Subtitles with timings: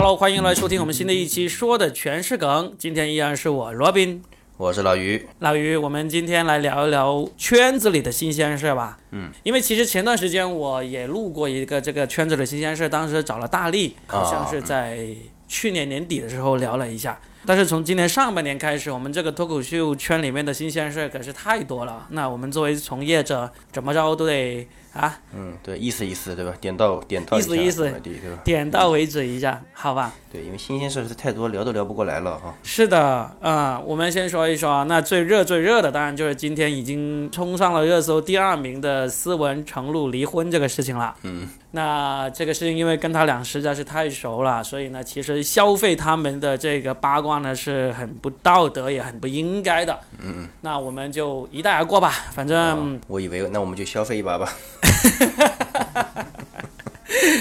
[0.00, 2.72] Hello，欢迎来收听我们新的一期，说的全是梗。
[2.78, 4.22] 今天依然是我罗宾，
[4.56, 5.26] 我是老于。
[5.40, 8.96] 老于，我们今天来聊一聊圈子里的新鲜事吧。
[9.10, 15.08] 嗯，因为其实前段时间我也录过一个这个圈子的新鲜事，当时找了大力，好像是在
[15.48, 17.20] 去年年底的时候聊了一下。
[17.44, 22.06] 但是从今年上半年开始，我们这个脱口秀圈里面的新鲜事可是太多了。
[22.10, 24.68] 那我们作为从业者，怎么着都得
[24.98, 26.52] 啊，嗯，对，意思意思，对吧？
[26.60, 28.40] 点到点到意思意思，对吧？
[28.42, 30.12] 点到为止一下，好吧？
[30.32, 32.52] 对，因为新鲜事是太多，聊都聊不过来了哈。
[32.64, 32.98] 是的，
[33.40, 41.14] 啊，我们先说一说，那最热最热的，当然就是今天已经冲上了热搜第二名的斯文程璐离婚这个事情了。
[41.22, 49.92] 嗯，那这个事情因为跟他俩实在是太熟了，所以呢，其实消费他们的这个八卦呢是很不道德也很不应该的。
[50.18, 54.50] 嗯嗯，那我们就一带而过吧，反正我以为那我们就消费一把吧。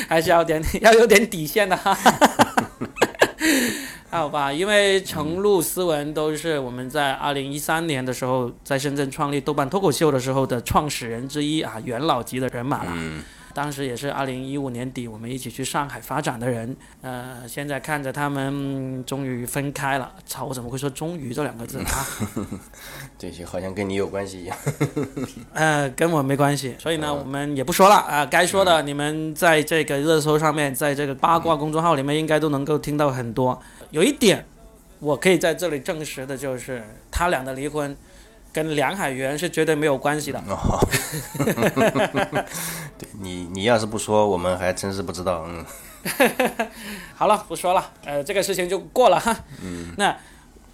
[0.09, 1.97] 还是要点 要有点底线的哈。
[4.09, 12.91] 好吧，因为程璐、思文都是我们在二零一三年的时候在深圳创立豆瓣脱口秀的时候的创始人之一啊，元老级的人马了。
[13.57, 22.05] 当时也是二零一五年底，我们一起去上海发展的人，呃，现在看着他们终于分开了，操，我怎么会说“终于”这两个字 啊？
[23.17, 24.55] 这些好像跟你有关系一样。
[25.53, 28.23] 呃，跟我没关系，所以呢，我们也不说了啊。
[28.23, 33.59] 该说的，你们在这个热搜上面，在这个八卦公众号里面，应该都能够听到很多。
[33.89, 34.45] 有一点，
[34.99, 37.97] 我可以在这里证实的就是，他俩的离婚。
[38.53, 40.41] 跟梁海源是绝对没有关系的。
[40.47, 40.79] 哦，
[42.97, 45.45] 对你，你要是不说，我们还真是不知道。
[45.47, 45.65] 嗯，
[47.15, 49.35] 好了，不说了，呃，这个事情就过了哈。
[49.63, 49.93] 嗯。
[49.97, 50.15] 那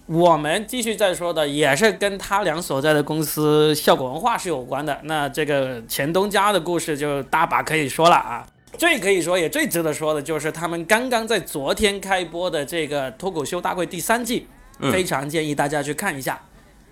[0.05, 4.99] 我们继续再说的，也是跟他俩所在的公司效果文化是有关的。
[5.03, 8.45] 那这个钱东家的故事就大把可以说了啊。
[8.77, 14.47] 最可以说也最值得说的就是他们刚刚在昨天开播的这个脱口秀大会第三季，
[14.91, 16.41] 非常建议大家去看一下。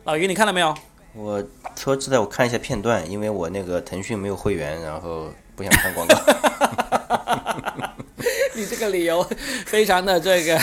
[0.05, 0.73] 老于，你看了没有？
[1.13, 1.43] 我
[1.75, 6.15] 说知道，我看一下片段，因为我那个腾讯没有会员，然后不想看广告。
[8.53, 9.23] 你这个理由
[9.65, 10.59] 非常的这个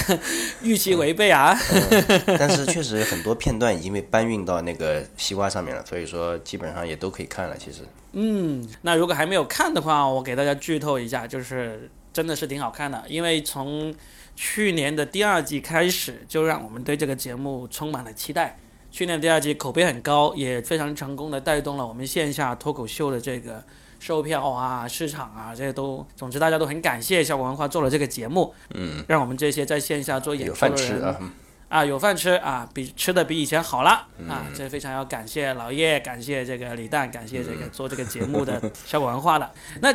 [0.62, 1.56] 预期违背啊！
[2.38, 7.56] 但是确实很多片段已经被搬运到那个西瓜上面了，所以说基本上也都可以看了。
[7.56, 7.80] 其实，
[8.12, 13.92] 嗯，那如果还没有看的话，我给大家剧透一下，就是真的是挺好看的，因为从
[14.36, 18.56] 去年的第二季开始，就让我们对这个节目充满了期待。
[18.98, 23.62] 去年第二季口碑很高，也非常成功的带动了我们线下脱口秀的这个
[24.00, 31.16] 售票啊、市场啊，这些都，总之大家都很感谢效果文化做了这个节目，嗯，让我们这些在线下做演出的人啊，
[31.68, 31.84] 啊。
[31.84, 34.08] 有饭吃啊，比吃的比以前好了。
[34.28, 39.48] 啊，这非常要感谢老叶，感谢这个李诞，感谢这个做这个节目的效果文化的
[39.80, 39.94] 那。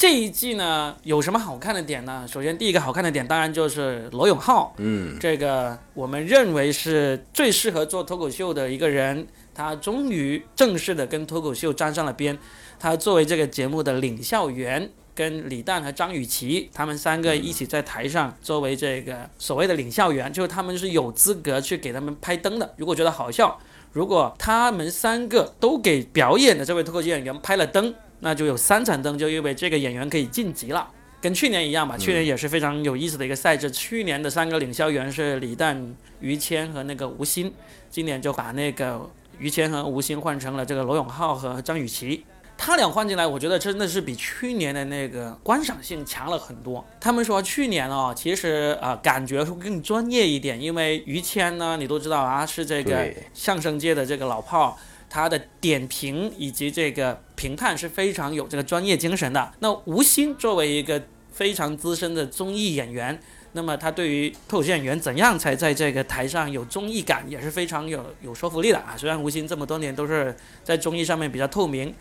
[0.00, 2.26] 这一季呢有什么好看的点呢？
[2.26, 12.38] 首先第一个好看的点当然就是罗永浩，嗯，这个我们认为是最适合做脱口秀的一个人，他终于正式的跟脱口秀沾上了边。
[12.78, 22.72] 他作为这个节目的领笑员，跟李诞和张雨绮他们三个一起在台上作为这个所谓的领笑员，就是他们是有资格去给他们拍灯的。
[22.78, 23.60] 如果觉得好笑，
[23.92, 27.94] 如果他们三个都给表演的这位脱口秀演员拍了灯。
[28.20, 30.88] 那就有三盏灯，就意味这个演员可以晋级了，
[31.20, 31.96] 跟去年一样吧。
[31.98, 33.70] 去年也是非常有意思的一个赛制。
[33.70, 37.52] 去年的三个领销员是李诞、于谦和那个吴昕，
[37.90, 42.24] 今年就把那个于谦和吴昕换成了这个罗永浩和张雨绮。
[42.62, 46.84] 他俩换进来，我觉得真的是比去年的那个观赏性强了很多。
[47.00, 54.78] 他们说去年哦，其实啊感觉会更专业一点，因为于谦呢，你都知道啊，是这个相声界的这个老炮。
[55.10, 59.52] 他的点评以及这个评判是非常有这个专业精神的。
[59.58, 63.20] 那吴昕作为一个非常资深的综艺演员，
[63.52, 68.94] 那么他对于脱口秀演员怎样才在这个台上有综艺感也是非常有有说服力的啊。
[68.96, 71.92] 虽然吴昕这么多年都是在综艺上面比较透明，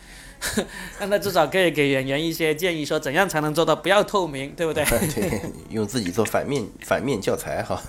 [1.00, 4.85] 但他至少可以给演员一些建议，说怎样才能做到不要透明，对不对？
[5.16, 5.41] 对，
[5.72, 7.82] 用自己做反面反面教材哈。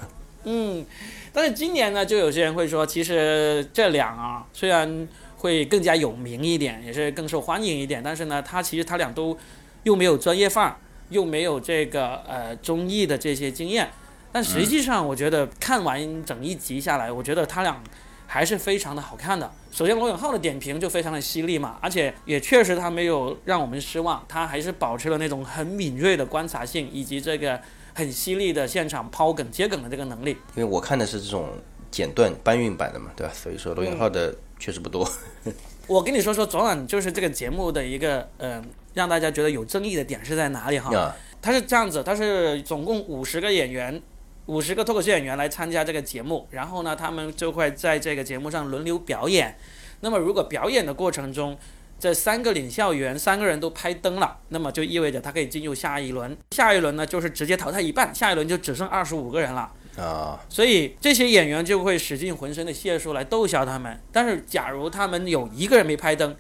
[0.45, 0.87] 嗯。
[1.33, 5.07] 但是今年呢，就有些人会说，其实这俩啊，虽然
[5.37, 9.39] 会更加有名一点，也是更受欢迎一点，但是呢，他其实他俩都
[9.85, 10.77] 又没有专业范儿，
[11.09, 13.89] 又没有这个呃综艺的这些经验。
[14.33, 17.81] 但实际上，我觉得看完整一集下来，我觉得他俩
[18.27, 19.51] 还是非常的好看的。
[19.71, 27.61] 首先，罗永浩的点评就非常的犀利嘛，而且也确实他没有让我们失望，他还是保持了那种很敏锐的观察性以及这个。
[28.01, 31.51] 很犀利的现场抛梗接梗的这个能力，因为我看的是这种
[31.91, 33.33] 剪断搬运版的嘛，对吧？
[33.35, 35.07] 所以说罗永浩的确实不多。
[35.87, 38.65] 我跟你说说，昨晚就是这个节目的一个呃，
[38.95, 41.15] 让大家觉得有争议的点是在哪里哈？
[41.43, 44.01] 他是这样子，他是总共五十个演员，
[44.47, 49.55] 五十个脱口秀演员来参加这个节目，然后呢，他们就会在这个节目上轮流表演。
[50.01, 51.59] 那么如果表演的过程中，
[52.01, 56.35] 这三个领笑员三个人都拍灯了，那么就意味着他可以进入下一轮。
[56.53, 59.71] 下一轮呢，就是直接淘汰一半，下一轮就只剩二十五个人了。
[59.99, 64.01] 啊，所以这些演员就会使尽浑身的解数来逗笑他们。
[64.11, 66.35] 但是，假如他们有一个人没拍灯，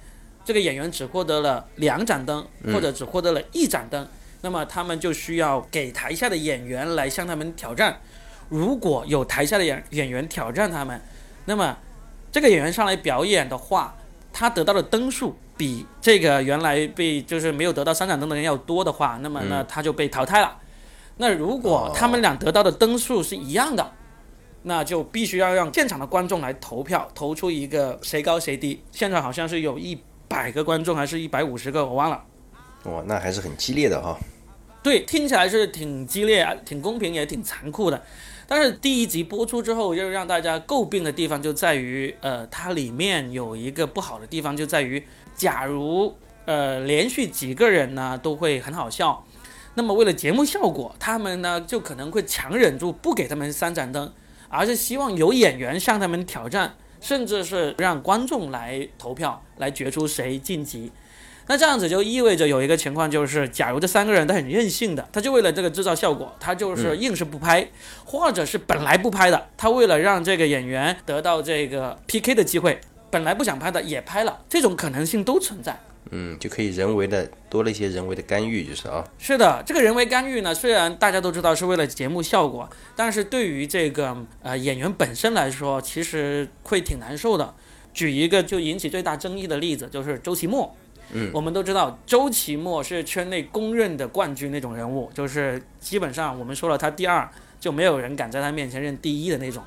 [0.45, 4.09] 这个演员只获得了两盏灯，或者只获得了一盏灯，
[4.41, 8.01] 那么他们就需要给台下的演员来向他们挑战。
[8.49, 10.99] 如果有台下的演演员挑战他们，
[11.45, 11.77] 那么
[12.33, 13.95] 这个演员上来表演的话，
[14.33, 20.57] 他得到的灯数比这个原来被就是没有得到三盏灯的人要多的话，那么那他就被淘汰了。
[21.19, 23.93] 那如果他们俩得到的灯数是一样的，
[24.62, 28.83] 那就必须要让现场的观众来投票，投出一个谁高谁低。
[28.91, 32.25] 现场好像是有一百个观众，还是一百五十个，我忘了。
[32.85, 34.19] 哇，那还是很激烈的哈。
[34.83, 38.03] 对，听起来是挺激烈、挺公平，也挺残酷的。
[38.49, 45.06] 但是第一集播出之后，就让大家诟病的地方就在于，呃，它里面有一个不好的地方，就在于，
[45.41, 46.15] 假如
[46.45, 49.25] 呃连续几个人呢都会很好笑。
[49.73, 54.13] 那么为了节目效果，他们呢就可能会强忍住不给他们三盏灯，
[54.51, 60.93] 而是希望有演员向他们挑战，甚至是让观众来投票来决出谁晋级。
[61.47, 67.67] 那这样子就意味着有一个情况就是，假如这三个人都很任性的，他就为了这个制造效果，他就是硬是不拍，
[68.05, 75.79] 或者是本来不拍的，他为了让这个演员得到这个 PK 的机会，本来不想拍的也拍了，这种可能性都存在。
[76.12, 79.05] 嗯，就可以人为的多了一些人为的干预，就是啊。
[79.19, 87.55] 是的，这个人为干预呢，虽然大家都知道是为了节目效果，但是对于这个呃演员本身来说，其实会挺难受的。
[87.93, 90.75] 举一个就引起最大争议的例子，就是周奇墨。
[91.13, 97.29] 嗯，我们都知道周奇墨是圈内公认的冠军那种人物，就是基本上我们说了他第二，
[97.59, 99.63] 就没有人敢在他面前认第一的那种。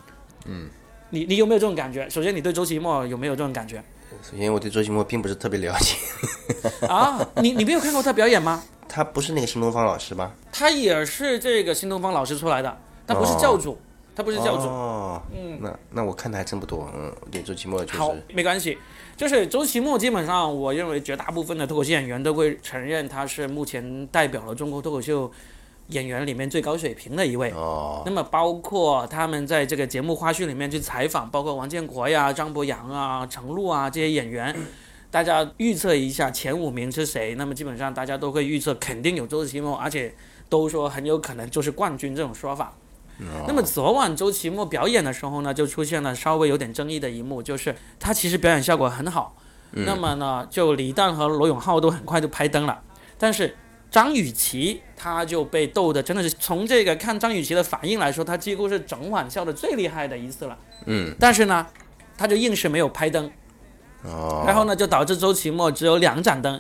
[0.45, 0.67] 嗯，
[1.13, 2.09] 你你有没有这种感觉？
[2.09, 3.77] 首先，你对周奇墨有没有这种感觉？
[4.23, 5.95] 首先，我对周奇墨并不是特别了解。
[6.87, 8.63] 啊，你你没有看过他表演吗？
[8.89, 10.31] 他不是那个新东方老师吗？
[10.51, 13.77] 他也是这个新东方老师出来的，他不是教主，
[14.15, 14.63] 他不是教主。
[14.63, 16.91] 哦，嗯，那那我看的还真不多。
[16.95, 17.97] 嗯，对周奇墨就是。
[17.99, 18.79] 好，没关系。
[19.15, 25.31] 就是周奇墨，基本上我认为绝大部分的脱口秀演员都会承认他是目前代表了中国脱口秀
[25.87, 27.51] 演员里面最高水平的一位。
[27.51, 28.03] 哦。
[28.05, 34.55] 那么包括他们在这个节目花絮里面去采访，包括王建国呀、张博洋啊、程璐啊这些演员，
[35.11, 37.35] 大家预测一下前五名是谁？
[37.35, 40.13] 那么基本上大家都会预测肯定有周奇墨，而且
[40.49, 42.73] 都说很有可能就是冠军这种说法。
[43.47, 49.35] 那么昨晚周奇墨表演的时候呢，就出现了稍微有点争议的一幕，就是他其实表演效果很好。
[49.71, 52.81] 那么呢，就李诞和罗永浩都很快就拍灯了，
[53.17, 53.55] 但是
[53.93, 60.57] 张雨绮她就被逗的真的是从这个看张雨绮的反应来说，她几乎是整晚笑的最厉害的一次了。
[60.87, 61.15] 嗯。
[61.19, 61.67] 但是呢，
[62.17, 63.29] 她就硬是没有拍灯。
[64.01, 64.43] 哦。
[64.47, 66.59] 然后呢，就导致周奇墨只有两盏灯。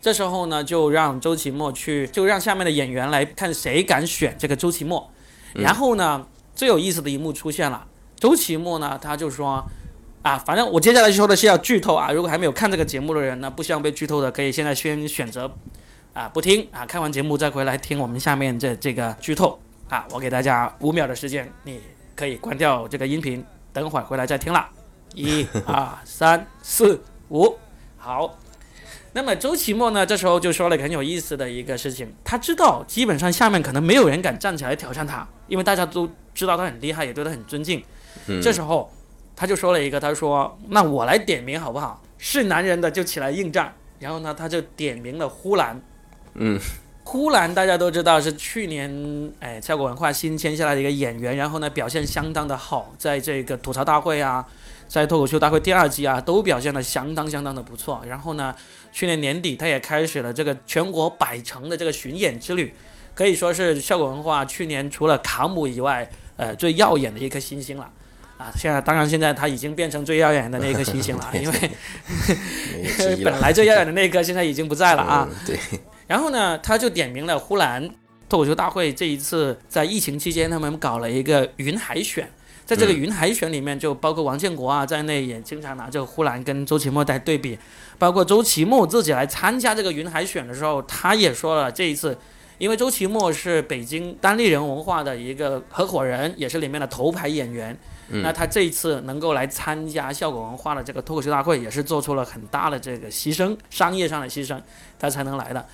[0.00, 5.08] 这时候呢，就让周奇墨去，就让下面的演员来看谁敢选这个周奇墨。
[5.54, 6.26] 然后呢，
[6.56, 7.86] 最有意思的一幕出现了。
[8.16, 9.64] 周奇墨呢，他就说
[10.22, 12.10] ：“啊，反正我接下来说的是要剧透啊。
[12.10, 15.48] 如果还没有看这个节目的人呢，不希望被剧透的，可以现在先选择
[16.14, 20.06] 啊不听啊，看完节目再回来听我们下面这这个剧透啊。
[20.10, 21.80] 我给大家五秒的时间，你
[22.14, 23.42] 可以关掉这个音频，
[23.72, 24.68] 等会儿回来再听了。
[25.14, 27.56] 一、二、 三、四、五，
[27.96, 28.38] 好。”
[29.14, 30.06] 那么周奇墨呢？
[30.06, 37.82] 这时候就说了很有意思的一个事情，他知道基本上下面可能没有人敢站起来挑战他，因为大家都知道他很厉害，也对他很尊敬。
[38.42, 38.90] 这时候
[39.36, 42.02] 他就说了一个，他说：“那我来点名好不好？
[42.16, 45.80] 是男人的就起来应战。”然后呢，他就点名了呼兰。
[46.34, 46.58] 嗯，
[47.04, 54.46] 呼兰大家都知道是去年哎效果文化新签下来的一个演员，然后呢表现相当的好，在这个吐槽大会啊。
[54.88, 58.02] 在脱口秀大会第二季啊，都表现的相当相当的不错。
[58.06, 58.54] 然后呢，
[58.92, 62.74] 去年年底他也开始了这个全国百城的这个巡演之旅，
[63.14, 67.90] 可以说是效果文化去年除了卡姆以外，呃，最耀眼的一颗星星了。
[68.36, 71.70] 啊，现在当然现在他已经变成最耀眼的那颗星星了，因为
[73.24, 75.26] 本来最耀眼的那颗现在已经不在了啊。
[75.46, 75.58] 对。
[76.06, 77.88] 然后呢，他就点名了呼兰
[78.28, 82.30] 脱口秀大会这一次在疫情期间他们搞了一个云海选。
[82.64, 87.58] 在这个云海选里面，就包括王建国啊在内，也经常拿这个呼兰跟周奇墨在对比。
[87.98, 92.16] 包括周奇墨自己来参加这个云海选的时候，他也说了，这一次，
[92.58, 97.76] 因为周奇墨是北京单立人文化的一个合伙人，也是里面的头牌演员。
[98.08, 104.60] 那他这一次能够来参加效果文化的这个脱口秀大会，也是做出了很大的这个牺牲，商业上的牺牲，
[104.98, 105.66] 他才能来的。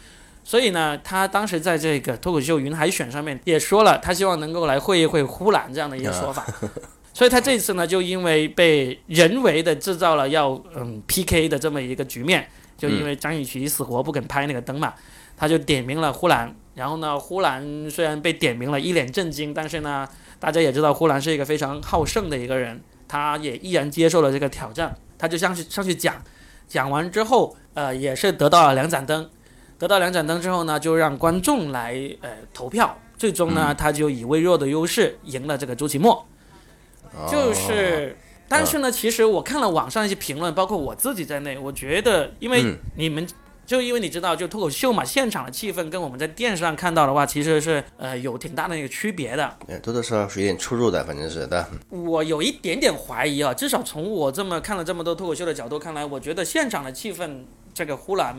[0.48, 6.42] 所以呢，他当时在这个脱口秀云海选上面也说了，他希望能够来会一会呼兰这样的一个说法。
[7.12, 14.94] 所以他这次呢，就因为被人为的制造了要嗯 PK 的这么一个局面，就因为张雨绮死活不肯拍那个灯嘛，
[15.36, 16.56] 他就点名了呼兰。
[16.74, 20.08] 然后呢，呼兰虽然被点名了，一脸震惊，但是呢，
[20.40, 26.14] 大家也知道呼兰是一个非常好胜的一个人，他也毅然接受了这个挑战，他就上去上去讲，
[26.66, 29.28] 讲完之后，呃，也是得到了两盏灯，
[29.78, 36.26] 得到两盏灯之后呢，就让观众来呃投票，最终呢，他就以微弱的优势赢了这个周奇墨，
[37.30, 38.16] 就是。
[38.48, 43.26] 但是呢，其实我看了网上一些评论，包括我自己在内，我觉得，因为你们。
[43.68, 49.54] 就因为你知道，就脱口秀嘛，现场的气氛跟我们在电视上看到的话，其实是呃有挺大的一个区别的。
[49.82, 51.68] 多多少少是有点出入的，反正是的。
[51.90, 57.42] 我有一点点怀疑啊，至少从我这么看了这么多脱口秀的角度看来，我觉得现场的气氛，
[57.74, 58.34] 这个呼兰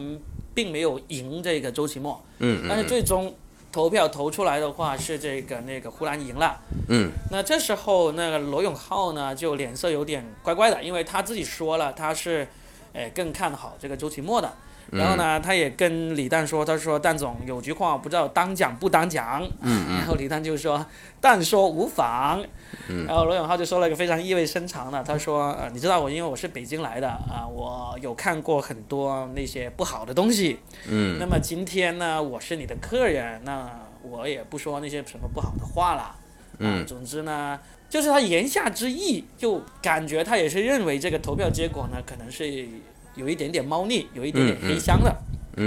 [0.60, 2.22] 并没有赢这个周奇墨。
[2.40, 2.66] 嗯嗯。
[2.68, 3.34] 但是最终
[3.72, 6.60] 投票投出来的话是这个那个呼兰赢了。
[6.90, 7.10] 嗯。
[7.32, 12.46] 那这时候那个罗永浩呢，就脸色有点怪怪的，因为他自己说了他是，
[12.92, 14.52] 呃更看好这个周奇墨的。
[14.92, 20.84] 然后呢，他也跟李诞说：“他说蛋总有句话不知道当讲不当讲。”嗯 然后李诞就说
[21.22, 22.44] ：“但说无妨。”
[22.90, 23.06] 嗯。
[23.06, 30.60] 然后罗永浩就说了一个非常意味深长的，他说：“呃，你知道我因为我是北京来的啊，我有看过很多那些不好的东西。
[30.88, 31.18] 嗯。
[31.20, 33.70] 那么今天呢，我是你的客人，那
[34.02, 36.16] 我也不说那些什么不好的话了。
[36.58, 36.86] 嗯。
[36.88, 42.68] 总之呢，就是他言下之意，就感觉他也是认为这个投票结果呢，可能是。
[43.16, 45.16] 有一点点猫腻，有一点点黑箱的，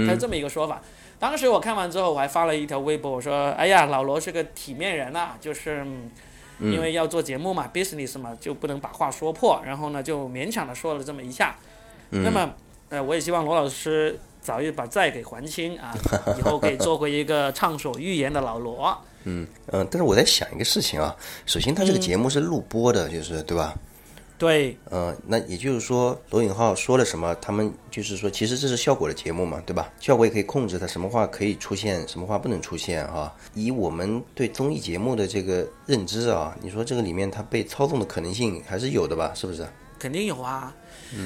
[0.07, 0.81] 他是这么一个说法。
[1.19, 5.85] 当时我看完之后，我还发了一条微博，我说：“哎呀，老罗是个体面人呐，就是
[6.59, 9.61] 因为要做节目嘛，business 嘛，就不能把话说破。
[9.65, 11.55] 然后呢，就勉强的说了这么一下。
[12.09, 12.53] 那么，
[12.89, 15.95] 呃，我也希望罗老师早日把债给还清啊，
[16.37, 18.97] 以后可以做回一个畅所欲言的老罗。
[19.23, 23.73] 嗯嗯，但是我在想一个事情啊，首先他这个节目是录播的，就是对吧？
[24.43, 29.89] 对，呃，那也就是说，罗永浩说了什么，他们就是说，其实这是效果的节目嘛，对吧？
[30.01, 33.33] 效果也可以控制他什么话可以出现，什么话不能出现啊。
[33.53, 39.31] 以我们对综艺节目的这个认知啊，你说这个里面他被操纵的可能性还是有的吧？
[39.33, 39.65] 是不是？
[39.97, 40.75] 肯定有啊。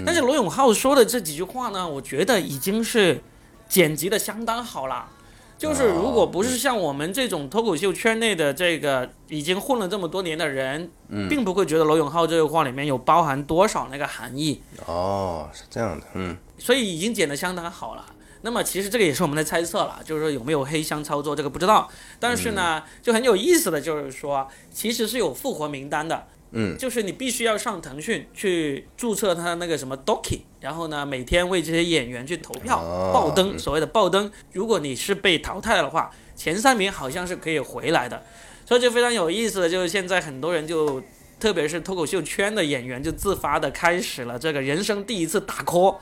[0.05, 3.19] 但是罗永浩说的这几句话呢，我觉得已经是
[3.67, 5.09] 剪辑的相当好了。
[5.57, 10.89] 就是如果不是像我们这种脱口秀圈内的这个已经混了这么多年的人，
[11.27, 14.61] 并不会觉得罗永浩这个话里面有包含多少那个含义。
[14.85, 16.37] 哦，是这样的，嗯。
[16.59, 18.05] 所以已经剪得相当好了。
[18.41, 21.89] 那么其实这个也是我们的猜测了，就是说有没有黑箱操作这个不知道。
[22.19, 26.27] 但是呢，就很有意思的就是说，其实是有复活名单的。
[26.51, 32.77] 嗯，就是你必须要上腾讯去注册他那个什么 Doki，然后呢，每天为这些演员去投票
[33.13, 34.31] 爆灯，所谓的爆灯。
[34.53, 38.23] 如果你是被淘汰的话，前三名好像是可以回来的。
[38.65, 41.01] 所以就非常有意思的就是现在很多人就，
[41.39, 45.97] 特别是脱口秀圈的演员就自发的开始了这个人生第一次打 call，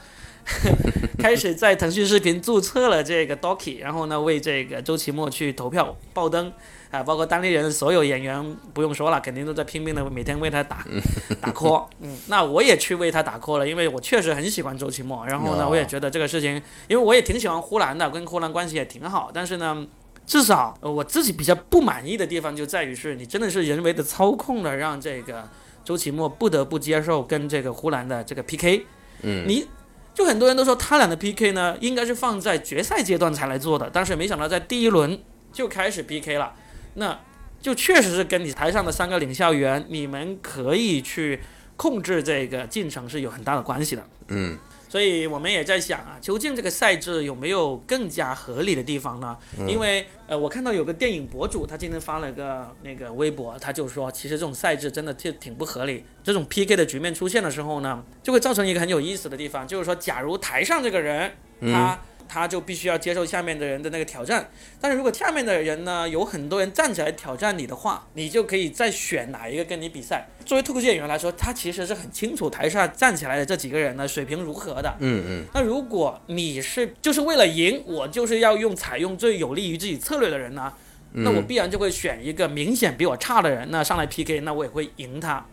[1.18, 6.52] 开始在腾讯视频注册了这个 Doki，然后呢为这个周奇墨去投票爆灯。
[6.92, 10.86] 啊，包括当地人所有演员不用说了，肯定都在拼命的每天为他打
[11.42, 11.86] 打 call。
[12.00, 15.26] 嗯，那我也去为他打 call 了，因为我确实很喜欢周奇墨。
[15.28, 16.54] 然后呢，我也觉得这个事情，
[16.88, 19.30] 因为我也挺喜欢呼兰的，跟呼兰关系也挺好。
[19.34, 19.86] 但是呢，
[20.26, 25.46] 至少我自己比较不满意的地方就在于是你真的是人为的操控了，让这个
[25.84, 28.86] 周奇墨不得不接受跟这个呼兰的这个 PK。
[29.24, 29.68] 嗯，你
[30.16, 36.54] 就很多人都说他俩的 PK 呢，应该是放在决赛阶段才来做的，但是没想到在第一轮就开始 PK 了。
[36.94, 37.20] 那
[37.62, 41.42] 就确实是跟你台上的三个领笑员，你们可以去
[41.76, 44.08] 控制这个进程是有很大的关系的。
[44.30, 44.58] 嗯，
[44.96, 49.38] 所以我们也在想啊，究竟这个赛制有没有更加合理的地方呢？
[49.68, 56.06] 因为呃，我看到有个电影博主，他今天发了个那个微博，他就说，其实这种赛制真的就挺不合理。
[56.24, 62.00] 这种 PK 的局面出现的时候呢，就会造成一个很有意思的地方，就是说，假如台上这个人他。
[62.28, 70.28] 他就必须要接受下面的人的那个挑战，但是如果下面的人呢，有很多人站起来挑战你的话，你就可以再选哪一个跟你比赛。
[70.46, 74.96] 作为脱口秀演员来说，他其实是很清楚台下站起来的这几个人呢水平如何的。
[75.00, 75.46] 嗯嗯。
[75.54, 80.72] 那如果你是就是为了赢，我就是要用采用最有利于自己策略的人呢，
[81.12, 85.46] 那我必然就会选一个明显比我差的人，那上来 PK，那我也会赢他。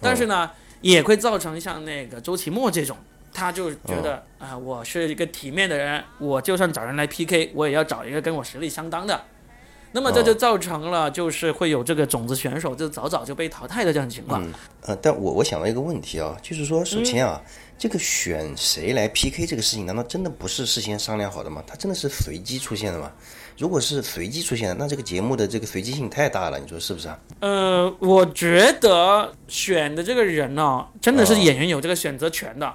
[0.00, 2.96] 但是呢，也会造成像那个周奇墨这种。
[3.36, 9.20] 他就觉得啊，我是一个体面的人，我就算找人来 PK，我也要找一个跟我实力相当的。
[9.92, 14.44] 那么这就造成了就是会有这个种子选手就早早就被淘汰的这样的情况。
[14.82, 17.40] 呃，但我我想到一个问题啊，就是说，首先啊，
[17.78, 21.62] 这个选谁来 PK 这个事情，难道真的不是事先商量好的吗？
[21.66, 23.10] 它真的是随机出现的吗？
[23.56, 27.18] 如果是随机出现的，那这个节目的这个随机性太大了，你说是不是啊？
[27.40, 32.70] 呃，我觉得选的这个人呢，真的是演员有这个选择权的，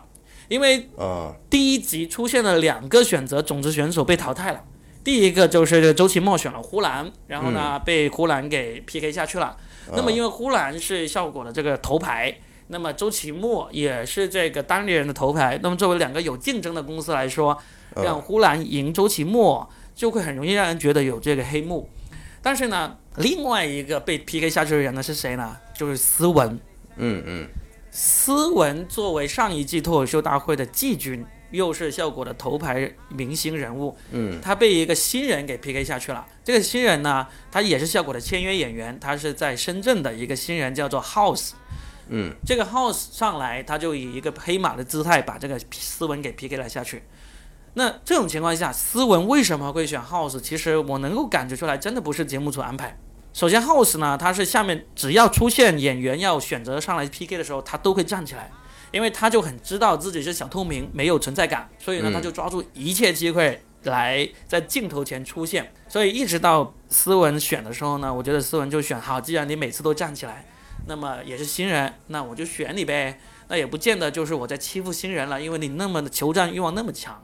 [0.52, 4.62] 因为嗯第一集出现了两个选择种子选手被淘汰了。
[5.02, 9.56] 第一个就是这个周奇墨选了呼兰，然后呢被呼兰给 PK 下去了。
[9.96, 12.36] 那么因为呼兰是效果的这个头牌，
[12.68, 15.58] 那么周奇墨也是这个单立人的头牌。
[15.64, 17.58] 那么作为两个有竞争的公司来说，
[17.96, 21.90] 让呼兰赢周奇墨就会很容易让人觉得有这个黑幕。
[22.42, 25.56] 但是呢，另外一个被 PK 下去的人呢是谁呢？
[25.74, 26.60] 就是斯文。
[26.98, 27.48] 嗯嗯
[27.92, 36.26] 斯文作为上一季脱口秀大会的季军，又是效果的头牌明星人物，嗯，他被一个新人给 PK 下去了。
[36.42, 41.52] 这个新人呢，他也是效果的签约演员，他是在深圳的一个新人，叫做 House。
[42.08, 47.04] 嗯，这个 House 上来，他就以一个黑马的姿态把这个斯文给 PK 了下去。
[47.74, 50.40] 那这种情况下，斯文为什么会选 House？
[50.40, 52.98] 其实我能够感觉出来，真的不是节目组安排。
[53.34, 58.52] 首先，House 呢，他是下面只要出现演员要选择上来 PK 的时候，他都会站起来，
[58.92, 65.74] 因为他就很知道自己是小透明，没有存在感，所以呢，嗯他就抓住一切机会来在镜头前出现。
[65.88, 70.46] 所以一直到斯文选的时候呢，我觉得斯文就选好，既然你每次都站起来，
[70.88, 73.20] 那么也是新人，那我就选你呗。
[73.48, 77.22] 那也不见得就是我在欺负新人了，因为你那么的求战欲望那么强，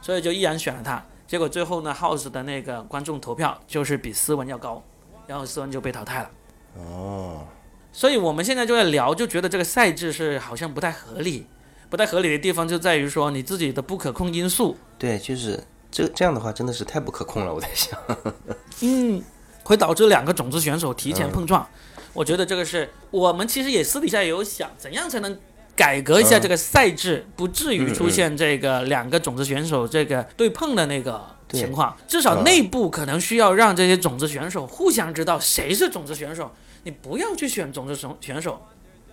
[0.00, 1.04] 所以就依然选了他。
[1.26, 4.80] 结果最后呢，House 的那个观众投票就是比斯文要高，
[5.26, 6.30] 然后斯文就被淘汰了。
[6.76, 7.46] 哦，
[7.92, 11.46] 所以我们现在就在聊，就觉得这个赛制是好像不太合理。
[11.88, 17.96] 不太合理的地方就在于说你自己的不可控因素，对，就是这这样的话真的是太不可控了，我在想。
[18.82, 19.22] 嗯，
[19.62, 21.64] 会导致两个种子选手提前碰撞。
[22.12, 25.38] 我觉得这个是我们其实也私底下也有想，怎样才能
[25.76, 31.96] 改革一下这个赛制，不至于出现这个两个种子选手这个对碰的那个对情况。
[32.08, 36.50] 至少内部可能需要让这些种子选手互相知道谁是种子选手，
[36.84, 38.60] 你不要去选种子选选手，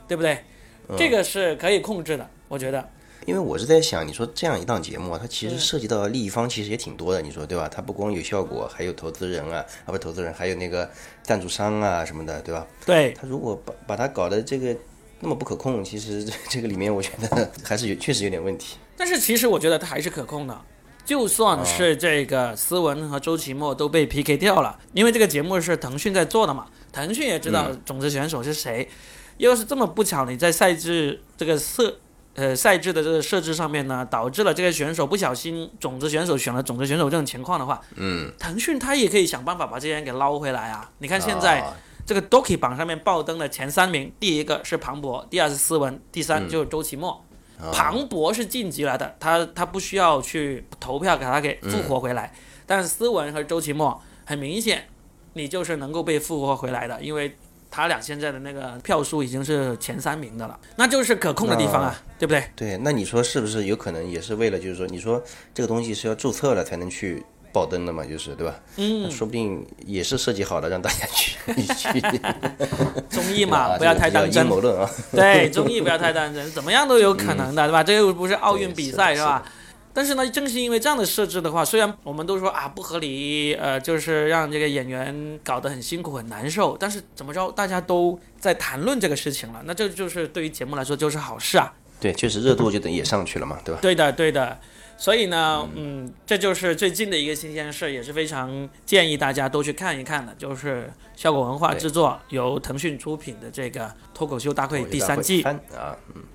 [0.08, 0.44] 对不对？
[0.98, 2.90] 这个是可以控制的，我觉得。
[3.26, 7.70] 因为我是在想，你说这样一档节目啊，它其实嗯涉及到的利益方其实也挺多的，你说对吧？
[7.74, 10.90] 它不光有效果，还有投资人啊，啊不投资人，还有那个
[11.22, 12.68] 赞助商啊什么的，对吧？
[12.86, 14.76] 对，他如果把把它搞得这个
[15.22, 18.76] 那么不可控，其实这个里面我觉得还是有确实有点问题。
[18.98, 20.62] 但是其实我觉得它还是可控的，
[21.06, 28.88] 就算是这个思文和周奇墨都被 PK 掉了，因为这个节目是腾讯在做的嘛，腾讯也知道种子选手是谁。
[29.38, 31.98] 要是这么不巧，你在赛制这个设
[32.36, 40.90] 呃赛制的这个设置上面呢，导致了这个选手不小心种子选手选了种子选手这种情况的话，嗯，腾讯他也可以想办法把这些人给捞回来啊。
[41.00, 41.62] 你看现在。
[41.62, 41.74] 啊
[42.06, 47.24] 这个 Doki 榜上面爆灯的前三名，第一个是庞博，第二是思文，第三就是周奇墨。
[47.64, 47.72] 啊。
[47.74, 52.34] 庞博是晋级来的，他他不需要去投票给他给复活回来，
[52.66, 54.86] 但是斯文和周奇墨很明显，
[55.34, 57.36] 你就是能够被复活回来的，因为
[57.72, 62.44] 他俩现在的那个票数已经是前三名的了，那就是可控的地方啊，对不对？
[62.56, 65.24] 对，那你说是不是有可能也是为了就是说，你说
[65.54, 68.60] 这个东西是要注册了才能去爆灯的嘛，就是对吧？
[68.76, 71.38] 嗯，说不定也是设计好的，让大家去
[71.78, 72.02] 去
[73.10, 74.46] 综艺 嘛， 啊不要太当真。
[74.46, 74.90] 谋论啊。
[75.14, 77.84] 对，综艺不要太当真，怎么样都有可能的，对吧？
[77.84, 79.46] 这又不是奥运比赛，是吧？
[79.96, 91.72] 但是呢，正是因为这样的设置的话，虽然我们都说啊不合理，呃，就是让这个演员搞得很辛苦很难受，但是怎么着，大家都在谈论这个事情了，那这就是对于节目来说就是好事啊。
[92.00, 93.80] 对，确实热度就等也上去了嘛，对吧？
[93.84, 94.58] 对的，对的。
[95.04, 105.44] 所以呢，嗯，这就是最近的一个新鲜事，也是非常建议大家都去看一看的，就是效果文化制作由腾讯出品的这个《脱口秀大会》第三季。
[105.44, 105.60] 啊，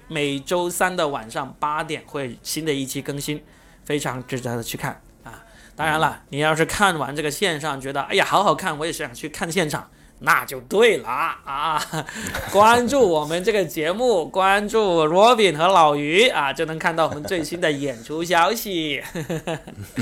[0.08, 3.42] 每周三的晚上八点会新的一期更新，
[3.86, 5.42] 非常值得去看啊！
[5.74, 11.80] 当然了，你要是看完这个线上觉得哎呀好好看，我也想去看现场，那就对了啊！
[12.50, 19.02] 关注我们这个节目，关注 Robin 和老于啊，就能看到我们最新的演出消息。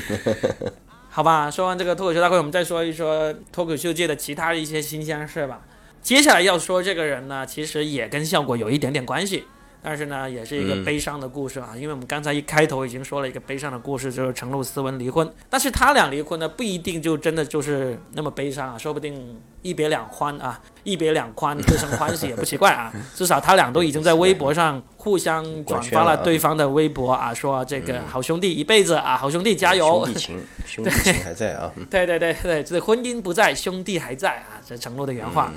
[1.10, 5.60] 好吧，说完这个脱口秀大会，我们再说一说脱口秀界的其他一些新鲜事吧。
[6.00, 9.44] 接下来要说这个人呢，其实也跟效果有一点点关系。
[9.88, 15.32] 但是呢，也是一个悲伤的故事啊，因为我们刚才一开头已经说了一个悲伤的故事，就是程璐、斯文离婚。
[15.48, 22.92] 但是他俩离婚呢，不一定就真的就是那么悲伤啊，说不定一别两欢啊， 一别两宽，各生欢喜也 不奇怪啊。
[23.14, 31.70] 至少他俩都已经在微博上互相转发了对方的微博啊，说这个好兄弟一辈子啊，好兄弟加油，兄弟情，兄弟情还在啊。
[31.88, 35.52] 对对对对，这婚姻不在，兄弟还在啊，这程璐的原话。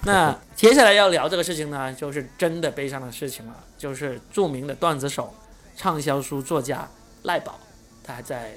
[0.04, 5.34] 那接下来要聊这个事情呢，就是真的悲伤的事情了，就是著名的段子手、
[5.76, 6.88] 畅销书作家
[7.24, 7.58] 赖宝，
[8.04, 8.52] 他还在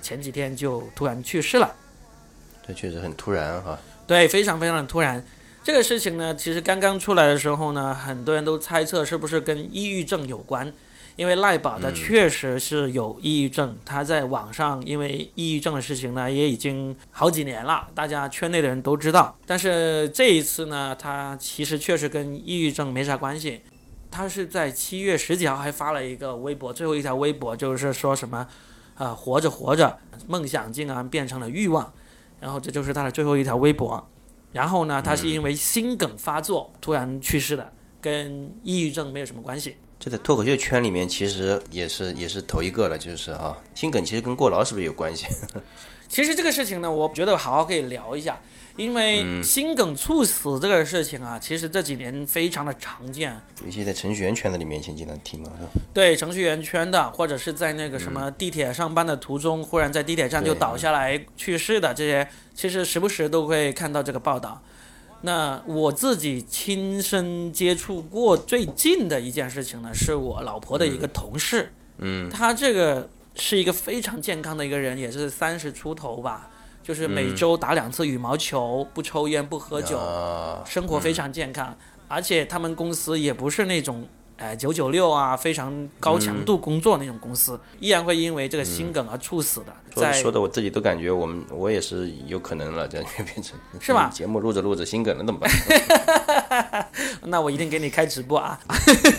[0.00, 1.74] 前几天就突然去世了。
[2.66, 3.78] 这确实很突然哈。
[4.06, 5.22] 对，非常非常的突然。
[5.62, 10.72] 这个事情呢，其实刚刚出来的时候呢，很多人都猜测是不是跟抑郁症有关。
[11.16, 19.36] 因为赖宝他确实是有抑郁症，他在网上因为抑郁症的事情呢，也已经好几年了，大家圈内的人都知道。
[19.46, 23.62] 但是这一次呢，他其实确实跟抑郁症没啥关系。
[24.10, 28.46] 他是在七月十几号还发了一个微博，最后一条微博就是说什么，
[28.96, 31.92] 呃，活着活着，梦想竟然变成了欲望，
[32.40, 34.06] 然后这就是他的最后一条微博。
[34.52, 39.76] 然后呢，他是因为心梗发作突然去世的，跟抑郁症没有什么关系。
[39.98, 45.26] 这在脱口秀圈里面，其实也是也是头一个了，就是啊，心梗其实跟过劳是不是有关系？
[46.08, 48.38] 其实这个事情呢，我觉得好好可以聊一下，
[48.76, 55.70] 因为心梗猝死这个事情啊，其实这几年非常的常见，尤其在程序员圈子里面，经常听嘛，是吧？
[55.92, 64.62] 对，程序员圈的，或者是在那个什么地铁上班的途中，忽然在地铁站就倒下来去世的这些，其实时不时都会看到这个报道。
[65.22, 76.50] 那我自己亲身接触过最近的一件事情呢，是我老婆的一个同事，嗯，他这个是一个非常健康的一个人，也是三十出头吧，
[76.82, 79.98] 就是每周打两次羽毛球，不抽烟不喝酒，
[80.64, 81.76] 生活非常健康，
[82.08, 84.06] 而且他们公司也不是那种。
[84.38, 89.74] 哎，九九六啊，非常高强度工作那种公司，依然会因为这个心梗而猝死的。
[89.94, 94.10] 说说的我自己都感觉，我们我也是有可能了，这样就变成 是吧？
[94.12, 96.86] 节目录着录着心梗了怎么办？
[97.24, 98.60] 那我一定给你开直播啊！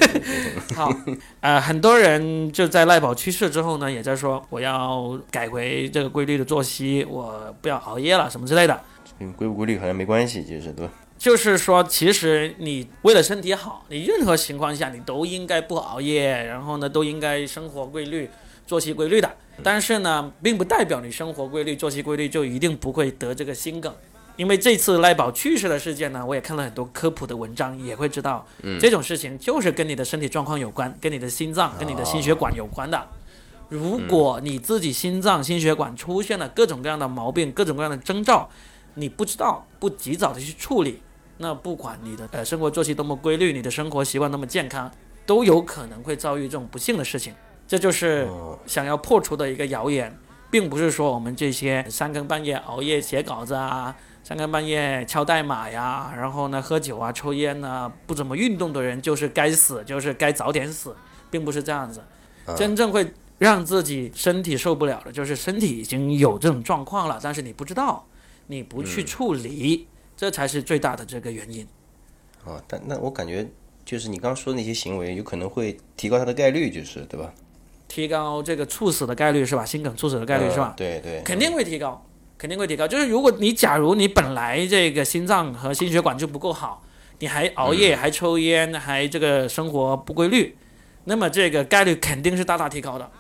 [0.76, 0.94] 好，
[1.42, 8.80] 呃，很多人就在赖宝去世之后呢，也在说我要改回这个规律的作息，我不要熬夜了什么之类的。
[9.18, 10.94] 嗯，规不规律好像没关系，其实对吧？
[11.18, 18.30] 就是说，其实你为了身体好，你任何情况下你都应该不熬夜，然后呢，都应该生活规律、
[18.68, 19.30] 作息规律的。
[19.64, 23.92] 但是呢，并不代表你生活规律、作息规律就一定不会得这个心梗。
[24.36, 28.46] 因为这次赖宝去世的事件呢，我也看了很多科普的文章，也会知道，
[28.80, 33.08] 这种事情就是跟你的身体状况有关，跟你的心脏、跟你的心血管有关的。
[33.70, 38.48] 如果你自己心脏、心血管出现了各种各样的毛病、各种各样的征兆，
[38.94, 41.02] 你不知道，不及早的去处理。
[41.38, 44.92] 那不管你的呃生活作息多么规律，你的生活习惯多么健康，
[45.26, 47.34] 都有可能会遭遇这种不幸的事情。
[47.68, 48.28] 这就是
[48.66, 50.18] 想要破除的一个谣言，
[50.50, 60.96] 并不是说我们这些三更半夜熬夜写稿子啊，三更半夜敲代码呀，然后呢喝酒啊、抽烟啊、不怎么运动的人就是该死，就是该早点死，
[61.30, 62.02] 并不是这样子。
[62.56, 68.06] 真正会让自己身体受不了的，就是身体已经有这种状况了，但是你不知道，
[68.48, 69.88] 你不去处理。
[70.18, 71.66] 这才是最大的这个原因，
[72.44, 73.48] 啊，但那我感觉
[73.86, 77.32] 就是你刚刚说的那些行为，有可能会提高它的概率，就是对吧？
[77.88, 79.64] 提高这个猝死的概率是吧？
[79.64, 80.74] 心梗猝死的概率是吧？
[80.76, 82.04] 对对，肯定会提高，
[82.36, 82.88] 肯定会提高。
[82.88, 86.82] 就是如果你假如你本来这个心脏和心血管就不够好，
[87.20, 90.58] 你还熬夜、还抽烟、还这个生活不规律，
[91.04, 93.12] 那么这个概率肯定是大大提高的。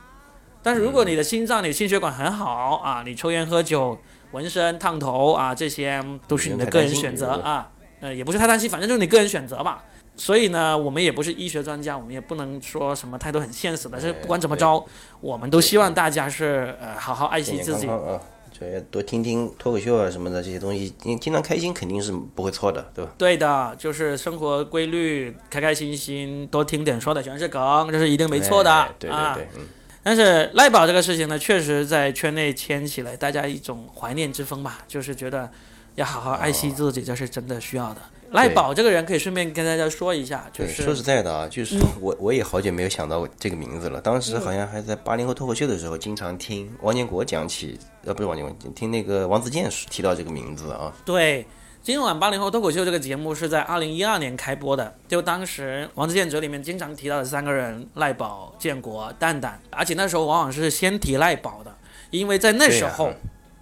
[0.63, 3.99] 但是如果你的心脏、你心血管很好啊，你抽烟喝酒。
[4.31, 7.69] 纹身、烫头啊，这些都是你的个人选择啊。
[7.99, 9.79] 呃，也不是太担心，反正就是你个人选择嘛。
[10.15, 13.99] 所以呢，我们也不是医学专家，我们也不能说什么太多很现实的。
[13.99, 14.83] 是不管怎么着，
[15.19, 18.19] 我们都希望大家是呃好好爱惜自己啊，
[18.59, 23.11] 要多听听脱口秀啊什么的这些东西，你经常开心肯定是不会错的，对吧？
[23.17, 28.87] 对的，就是生活规律，开开心心，多听点说的全是梗，这是一定没错的。
[28.97, 29.67] 对对对，嗯。
[30.07, 35.51] 但是赖宝这个事情呢，确实在圈内掀起了大家一种怀念之风吧，就是觉得
[35.95, 38.01] 要好好爱惜自己，这是真的需要的。
[38.31, 43.99] 赖宝这个人可以顺便跟大家说一下，就是说实在的啊，就是我我也好久没有想到这个名字了。
[43.99, 50.93] 当时好像还在八零后脱口秀的时候，经常听王建国讲起，呃，不是王建国，听那个王自健提到这个名字啊。
[51.03, 51.45] 对。
[51.87, 61.73] 今晚八零后脱口秀这个节目是在二零一二年开播的，就当时《王自健者》里面经常提到的三个人：赖宝、建国、蛋蛋，而且那时候往往是先提赖宝的，
[62.09, 63.13] 因为在那时候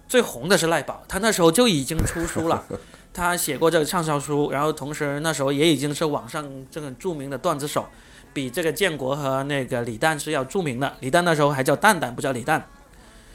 [0.08, 2.64] 最红的是赖宝，他那时候就已经出书了，
[3.14, 7.86] 他写过这个畅销书，然后同时那时候也已经是网上这个著名的段子手，
[8.32, 10.92] 比这个建国和那个李诞是要著名的。
[10.98, 12.66] 李诞那时候还叫蛋蛋，不叫李诞。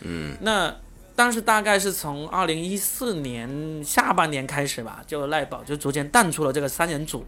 [0.01, 0.75] 嗯，那
[1.21, 7.23] 当时大概是从二零一四年下半年开始吧，就赖宝就逐渐淡出了这个三人组。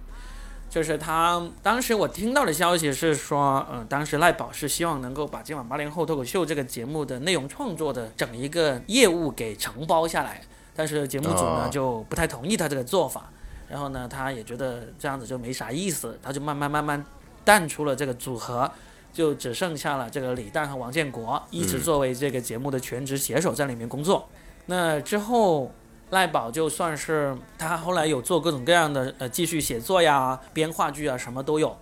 [0.67, 10.41] 就是他当时我听到的消息是说，嗯、当时赖宝是希望能够把今晚八零后脱口秀这个节目的内容创作的整一个业务给承包下来，
[10.75, 13.29] 但是节目组呢哦就不太同意他这个做法，
[13.69, 17.05] 然后呢他也觉得这样子就没啥意思，他就慢慢慢慢
[17.45, 18.71] 淡出了这个组合，
[19.13, 24.27] 就只剩下了这个李诞和王建国一直作为这个节目的全职写手在里面工作。
[24.65, 25.71] 那之后，
[26.09, 31.77] 赖宝就算是他后来有做各种各样的呃继续写作呀、编话剧啊，什么都有，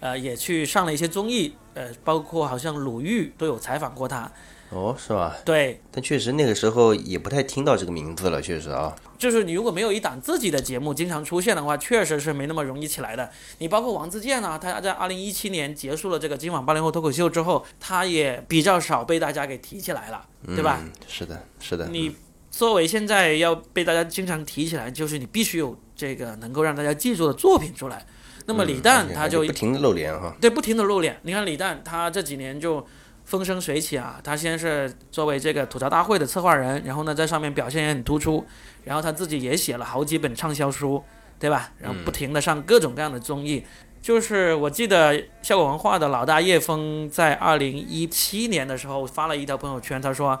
[0.00, 4.30] 呃，也去上了一些综艺，呃，包括好像鲁豫都有采访过他。
[4.74, 5.36] 哦，是吧？
[5.44, 8.94] 对，但确实那个时候也不太听到这个名字了，确实啊。
[9.16, 13.30] 就是你如果没有一档自己的节目经常出现的话，确实是没那么容易起来的。
[13.58, 20.80] 你包括王自健啊，他在二零一七年结束了这个今晚八零后脱口秀之后，他也比较少被大家给提起来了，对吧？
[20.82, 20.90] 嗯？
[21.06, 21.86] 是的，是的。
[21.86, 22.14] 你
[22.50, 28.04] 作为现在要被大家经常提起来，就是你必须有这个能够让大家记住的作品出来。
[28.46, 30.36] 那么李诞他就还不停的露脸哈。
[30.38, 32.86] 对不停的露脸，你看李诞他这几年就
[33.24, 38.44] 风生水起啊，他先是作为这个吐槽大会的策划人，然后呢在上面表现也很突出，
[38.84, 41.02] 然后他自己也写了好几本畅销书，
[41.38, 41.72] 对吧？
[41.78, 43.64] 然后不停的上各种各样的综艺。
[44.02, 50.38] 就是我记得效果文化的老大叶峰在二零一七年的时候发了一条朋友圈，他说：“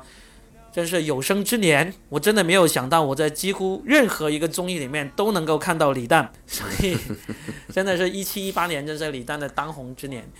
[0.70, 6.94] 真是有生之年，我真的没有想到我在几乎任何一个综艺里面都能够看到李诞，所以
[7.72, 10.30] 真的是一七一八年，真是李诞的当红之年。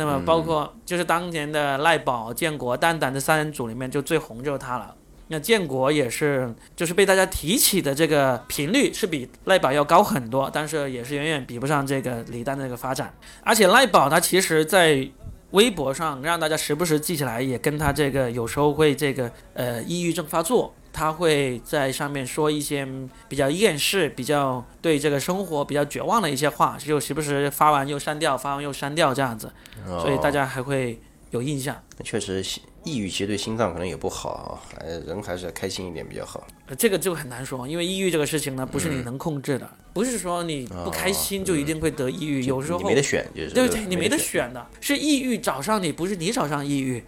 [0.00, 4.94] 那么包括就是当年的赖宝、建国、蛋蛋这三人组里面，就最红就是他了。
[5.28, 13.12] 那建国也是，就是被大家提起的这个频率是比赖宝要高很多，但是也是远远比不上这个李诞的这个发展。
[13.42, 15.06] 而且赖宝他其实在
[15.50, 22.86] 微博上让大家时不时记起来，也跟他这个有时候会这个呃抑郁症发作，他会在上面说一些
[23.28, 29.52] 比较厌世、比较对这个生活比较绝望的一些话，就时不时发完又删掉，发完又删掉这样子，
[29.86, 31.00] 所以大哦家还会
[31.30, 31.80] 有印象。
[31.96, 32.44] 那确实
[32.82, 36.46] 抑郁其实对心脏可能也不好啊，呃，人还是要开心一点比较好。
[36.66, 44.16] 呃这个就很难说，因为抑郁这个事情呢，不是嗯你能控制的，不是说你不开心就一定会得抑郁，有时候你没得选，就是对不对，你没得。
[44.16, 47.04] 选的，是抑郁找上你，不是你找上抑郁，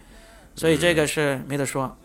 [0.55, 1.97] 所以这个是没得说。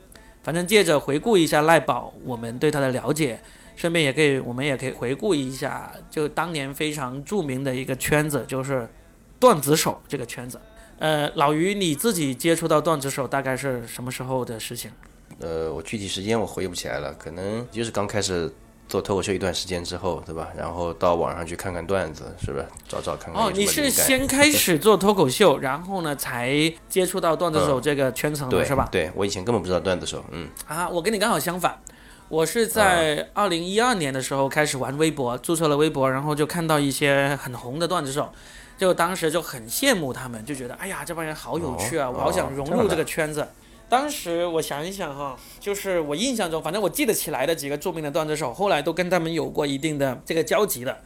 [0.48, 3.38] 反正借着回顾一下赖宝，我们对他的了解，
[3.76, 8.88] 顺便也可以，我们也可以回顾一下，就当年非常著名的一个圈子，就是
[9.38, 10.58] 段子手这个圈子。
[11.00, 14.90] 呃，老于你自己接触到段子手大概是什么时候的事情？
[15.38, 18.50] 呃，我具体时间我回忆不起来了，可能就是刚开始
[18.88, 20.48] 做脱口秀一段时间之后，对吧？
[20.56, 22.64] 然后到网上去看看段子，是不是？
[22.88, 28.88] 找找看哦你是先开始做脱口秀， 然后呢才接触到段子手这个圈层的，对是吧？
[28.90, 31.78] 对，我以前根本不知道段子手，嗯，啊，我跟你刚好相反，
[32.28, 38.32] 我是在二零一二年的时候开始玩微博，注册了微博，然后就看到一些很红的段子手，
[38.78, 43.46] 就当时就很羡慕他们，就觉得哎呀这帮人好有趣啊，哦我好想融入这个圈子。
[43.88, 50.98] 当时我想一想哈，就是我印象中，反正我记得起来的几个著名的段子手，后来都跟他们有过一定的这个交集的。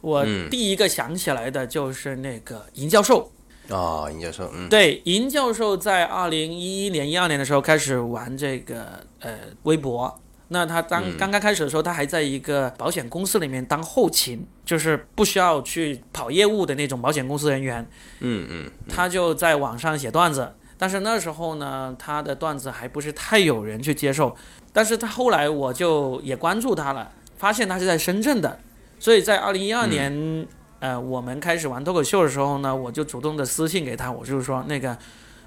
[0.00, 3.30] 我嗯第一个想起来的就是那个尹教授，
[3.68, 10.18] 哦，尹教授，嗯，对，尹教授在二零一一年、一二年的时候开始玩这个呃微博。
[10.48, 17.86] 那他当嗯刚刚开始的时候，他还在一个保险公司里面当后勤，就是不需要去跑业务的那种保险公司人员。
[18.20, 24.34] 嗯嗯，他就在网上写段子，但是那时候呢，他的段子还不是太有人去接受。
[24.72, 28.58] 但是他后来我就也关注他了，发现他是在深圳的，
[28.98, 30.44] 所以在二零一二年，
[30.80, 34.98] 呃，我们开始玩脱口秀的时候呢，我就主动的私信给他，我就是说那个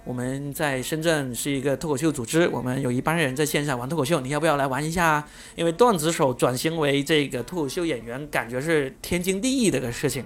[0.05, 5.27] 我们在深圳是一个脱口秀组织，我们有一帮人在线下玩脱口秀，你要不要来玩一下啊？
[5.57, 10.23] 因为段子手转型为这个脱口秀演员，感觉是天经地义的一个事情。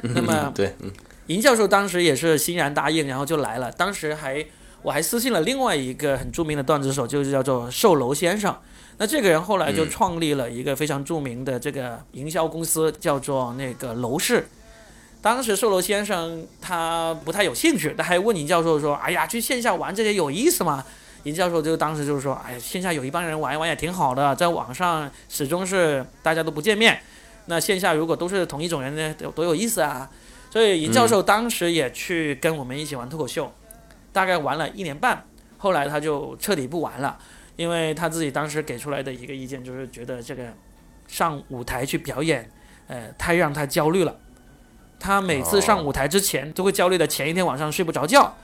[0.00, 0.90] 那么对，嗯
[1.28, 3.70] 尹教授当时也是欣然答应，然后就来了。
[3.72, 4.44] 当时还
[4.82, 8.56] 我还私信了另外一个很著名的段子手，就是叫做售楼先生。
[8.96, 14.48] 那这个人后来就嗯创立了一个非常著名的这个营销公司，叫做那个楼市。
[15.20, 20.84] 当时售楼先生他不太有兴趣，他还问尹教授说：“哎呀，去线下玩这些有意思吗？”
[21.24, 27.00] 尹教授就当时就是说：“哎呀，线下有一帮人玩一玩也挺好的，在网上始终是大家都不见面，
[27.46, 30.08] 那线下如果都是同一种人呢，多多有意思啊！”
[30.50, 33.52] 所以尹教授当时也去跟我们一起玩脱口秀，
[34.12, 35.24] 大概玩了一年半，
[35.58, 37.18] 后来他就彻底不玩了，
[37.56, 40.52] 因为他自己当时给出来的一个意见就是觉得这个
[41.06, 42.50] 上舞台去表演，
[42.86, 44.16] 呃，太让他焦虑了。
[44.98, 48.36] 他每次上舞台之前都会焦虑的前一天晚上睡不着觉，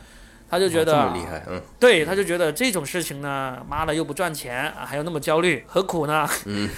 [0.49, 6.29] 他就觉得么厉害，嗯，对，他就觉得这种事情呢，妈的又不赚钱啊，还有那么焦虑，何苦呢？
[6.45, 6.69] 嗯，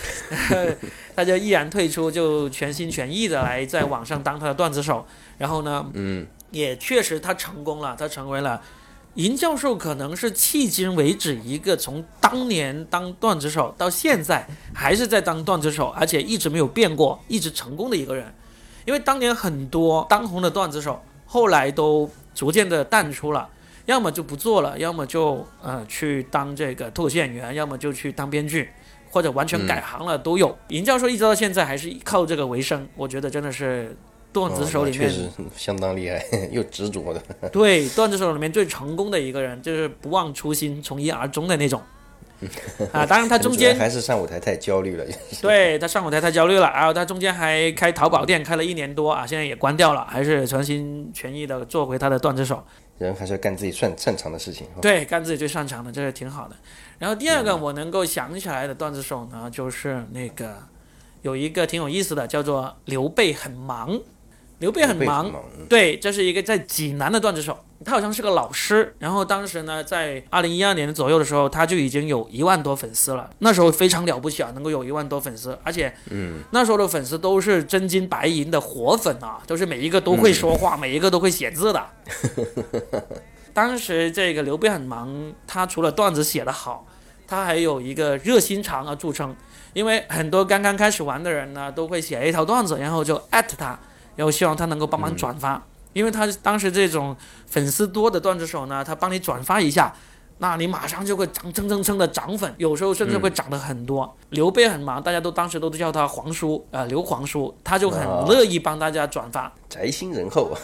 [1.14, 5.06] 他就毅然退出，就全心全意的来在网上当他的段子手。
[5.36, 8.62] 然后呢，嗯，也确实他成功了，他成为了
[9.14, 18.32] 银教授，可能是迄今为止一个从当年当段子手到现在还是在当段子手，而且一直没有变过，一直成功的一个人。
[18.86, 23.46] 因为当年很多当红的段子手后来都逐渐的淡出了。
[23.86, 28.68] 要么就不做了，要么就呃去当这个脱口秀演员，要么就去当编剧，
[29.10, 30.56] 或者完全改行了，都有。
[30.68, 33.96] 尹教授一直到现在还是靠这个为生，我觉得真的是
[34.32, 37.22] 段子手里面、哦确实相当厉害， 又执着的。
[37.50, 41.80] 对段子手里面最成功的一个人，就是不忘初心、从一而终的那种。
[42.92, 45.04] 啊，当然他中间还是上舞台太焦虑了。
[45.40, 52.62] 对他上舞台太焦虑了，然后他中间还开淘宝店开了一年多啊，现在也关掉了，还是全心全意的做回他的段子手。
[52.98, 54.66] 人还是要干自己擅擅长的事情。
[54.80, 56.56] 对，干自己最擅长的，这是挺好的。
[56.98, 60.56] 然后第二个我能够想起来的段子手呢，就是那个
[61.22, 64.00] 有一个挺有意思的，叫做刘备很忙。
[64.58, 65.26] 刘备很忙，
[65.58, 68.94] 嗯对，这是一个在济南的段子手，他好像是个老师。
[68.98, 81.86] 然后当时呢，在二零一二年左右的时候，他就已经有一万多粉丝了，那时候非常了不起啊，能够有一万多粉丝，而且，嗯，那时候的粉丝都是真金白银的活粉啊，都是每一个都会说话，每一个都会写字的。
[83.52, 86.86] 当时这个刘备很忙，他除了段子写得好，
[87.26, 89.34] 他还有一个热心肠啊著称。
[89.72, 93.78] 因为很多刚刚开始玩的人呢，都会写一条段子，然后就艾特他，
[94.16, 95.62] 然后希望他能够帮忙转发。
[95.92, 99.94] 因为他当时这种粉丝多的段子手呢，他帮你转发一下，
[100.38, 104.14] 那你马上就会涨蹭蹭蹭的涨粉，有时候甚至会涨得很多。
[104.28, 109.50] 刘备很忙，大家都当时都叫他皇叔，呃，刘皇叔，他就很乐意帮大家转发。
[109.70, 110.54] 宅心仁厚，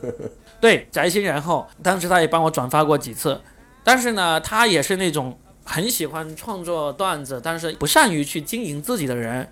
[0.60, 1.66] 对，宅心仁厚。
[1.82, 3.40] 当时他也帮我转发过几次，
[3.82, 9.50] 但是呢，他也是那种很喜欢创作段子，但是不善于去经营自己的人。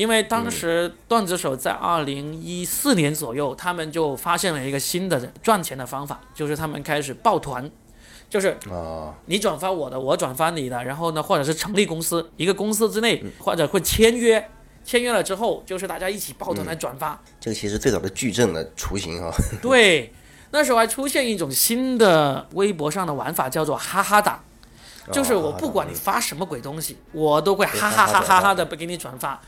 [0.00, 7.70] 因为当时段子手在二零一四年左右，他们就发现了一个新的赚钱的方法，就是他们开始抱团，
[8.30, 14.42] 就是啊，你转发我的，我转发你的，然后呢，或者是成立公司，一个公司之内，或者会签约，
[14.86, 17.20] 签约了之后，就是大家一起抱团来转发。
[17.38, 19.30] 这个其实最早的矩阵的雏形啊。
[19.60, 20.14] 对，
[20.50, 24.42] 那时候还出现一种新的微博上的玩法，叫做哈哈党，
[25.12, 29.38] 就是我不管你发什么鬼东西，我都会哈哈哈哈哈的给你转发。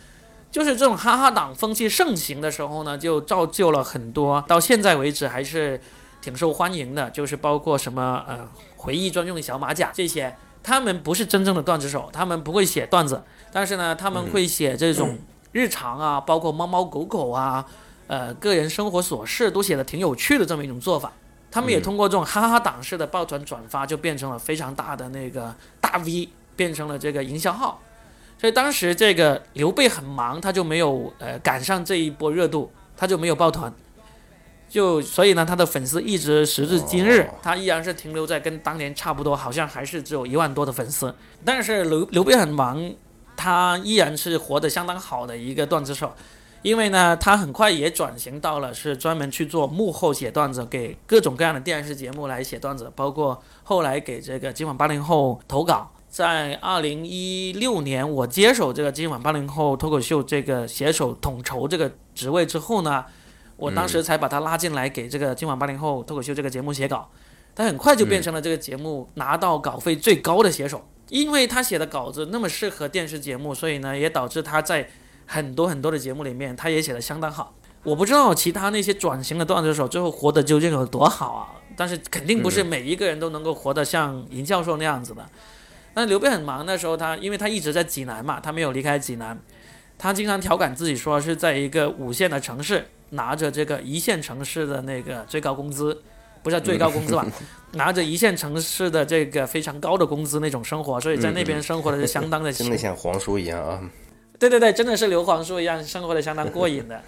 [0.53, 5.81] 就是这种哈哈党风气盛行的时候呢，就造就了很多，到现在为止还是
[6.21, 7.09] 挺受欢迎的。
[7.09, 15.19] 就是包括什么呃回忆专用小马甲这些，他们不是真正的段子手，他们不会写段子，但是呢，他们会写这种
[15.53, 17.65] 日常啊，包括猫猫狗狗啊，
[18.07, 21.11] 呃个人生活琐事都写的挺有趣的这么一种做法。
[21.51, 27.81] 他们也通过这种哈哈党式的抱团转发，就变成了非常大的那个大 V，变成了这个营销号。
[28.43, 33.73] 所以当时这个刘备很忙，他就没有呃赶上这一波热度，他就没有抱团，
[34.69, 41.15] 就所以呢，他的粉丝一直时至今日，他依然是停留在跟当年差不多，好像还是只有一万多的粉丝。
[41.45, 42.93] 但是刘刘备很忙，
[43.37, 46.13] 他依然是活得相当好的一个段子手，
[46.63, 55.89] 因为呢，他很快也转型到了是专门去做幕后写段子，给各种各样的电视节目来写段子，包括后来给这个今晚八零后投稿。
[56.13, 63.03] 在二零一六年，我接手这个今晚八零后脱口秀这个携手统筹这个职位之后呢，
[63.57, 67.09] 我当时才把他拉进来给这个今晚八零后脱口秀这个节目写稿。
[67.55, 74.91] 他很快就变成了这个节目拿到稿费最高的写手，因为他写的稿子那么适合电视节目，所以呢，也导致他在
[75.25, 77.55] 很多很多的节目里面，他也写的相当好。
[77.85, 85.27] 我不知道其他那些转型的段子手最后活得究竟有多好啊，但是肯定不是每一个人都能够活得像尹教授那样子的。
[85.95, 89.39] 那刘备很忙的时候，他因为他一直在济南嘛，他没有离开济南，
[89.99, 96.03] 他经常调侃自己说是在一个五线的城市，拿着这个一线城市的那个最高工资，
[96.43, 97.27] 不是最高工资吧，
[97.73, 103.81] 拿着一线城市的这个非常高的工资那种生活，所以在那边生活的是相当的真的像皇叔一样啊。
[104.39, 107.01] 对对对，真的是刘皇叔一样，生活的相当过瘾的。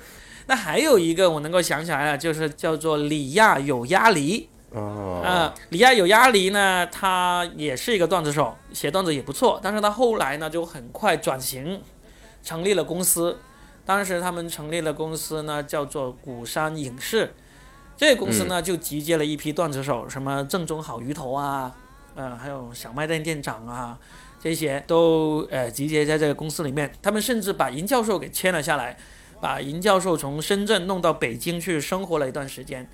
[0.46, 4.48] 那还有一个我能够想起来了，就是叫做李亚有鸭梨。
[4.74, 11.80] 哦，啊，李亚有鸭梨呢，他也是一个段子手，写段子也不错，但是他后来呢就很快转型，
[12.42, 13.38] 成立了公司。
[13.86, 17.32] 当时他们成立了公司呢，叫做鼓山影视。
[17.96, 21.72] 这个公司呢就集结了一批段子手，什么正宗好鱼头啊，
[22.16, 23.96] 呃，还有小卖店店长啊，
[24.42, 26.90] 这些都呃集结在这个公司里面。
[27.00, 28.96] 他们甚至把尹教授给签了下来。
[29.40, 32.86] 把尹教授从深圳弄到北京去生活了一段时间，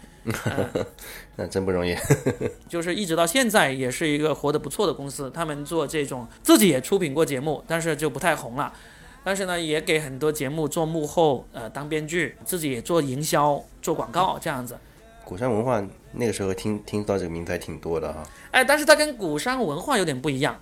[1.36, 1.96] 那真不容易。
[2.68, 5.30] 就是一直到现在也是一个活得不错的公司。
[5.30, 8.72] 他们做这种自己也出品过节目，但是就不太红了。
[9.22, 14.78] 但是呢，也给很多节目做幕后，呃，当编剧，自己也做营销、做广告这样子。
[15.24, 15.80] 鼓山文化
[16.12, 18.22] 那个时候听听到这个名字还挺多的哈。
[18.50, 20.58] 哎，但是它跟鼓山文化有点不一样。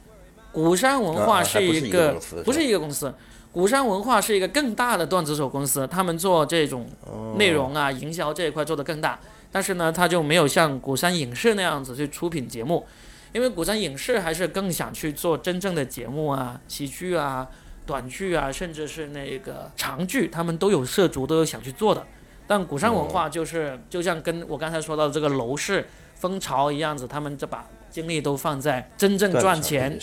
[0.50, 3.14] 鼓山文化是一个不是一个公司，
[3.58, 6.86] 鼓山文化是一个更大的段子手公司，他们做这种
[7.34, 9.18] 内容啊、营销这一块做得更大。
[9.50, 12.86] 但是呢，他就没有像鼓山影视那样子去出品节目，
[13.32, 17.48] 因为鼓山影视还是更想去做真正的节目啊、喜剧啊。
[17.84, 22.06] 短剧啊，甚至是那个长剧，他们都有涉足，都有想去做的。
[22.46, 25.84] 但鼓山文化就是，就像跟我刚才说到的这个楼市
[26.14, 29.98] 风潮一样子，他们这把精力都放在真正赚钱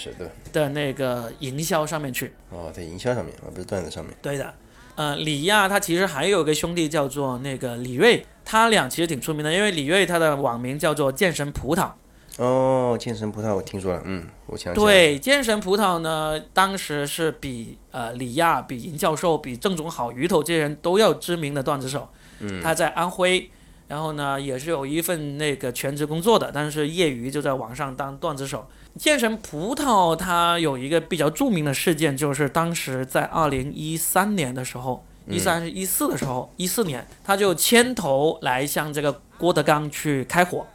[0.52, 2.34] 的那个营销上面去。
[2.50, 4.14] 哦，在营销上面，而不是段子上面。
[4.22, 4.54] 对的。
[4.96, 11.92] 呃，李亚他其实还有一个兄弟叫做那个李锐，他俩其实挺出名的，因为李锐他的网名叫做健身葡萄。
[12.38, 22.10] 哦，健身葡萄我听说了，嗯，我想对健身葡萄呢，当时是比呃李亚、比尹教授、比郑总好、鱼头这些人都要知名的段子手。
[22.40, 23.50] 嗯，他在安徽，
[23.88, 28.68] 然后呢也是有一份那个全职工作的，但是业余就在网上当段子手。
[28.98, 40.66] 健身葡萄他有一个比较著名的事件，就是当时在二零一三年的时候，一三是一四的时候，一四年他就牵头来向这个郭德纲去开火。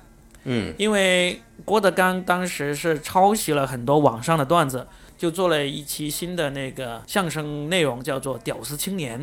[0.44, 4.86] 嗯，因为郭德纲当时是抄袭了很多网上的段子，
[5.16, 9.20] 就做了一期新的那个相声内容，叫做《屌丝青年》，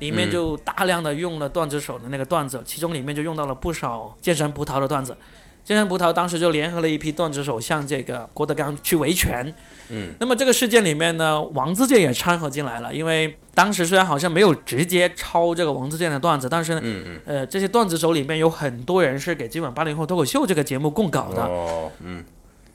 [0.00, 5.16] 里面就大量的用了段子手的那个段子，其中里面就用到了不少健身葡萄的段子。
[5.62, 9.54] 健身葡萄当时就联合了一批段子手向这个郭德纲去维权。
[9.90, 22.24] 嗯，那么这个事件里面呢，王自健也掺和进来了，因为当时虽然好像没有直接抄这个王自健的段子，但是呢，嗯嗯，呃，这些段子手里面有很多人是给今晚八零后脱口秀这个节目供稿的，哦，嗯，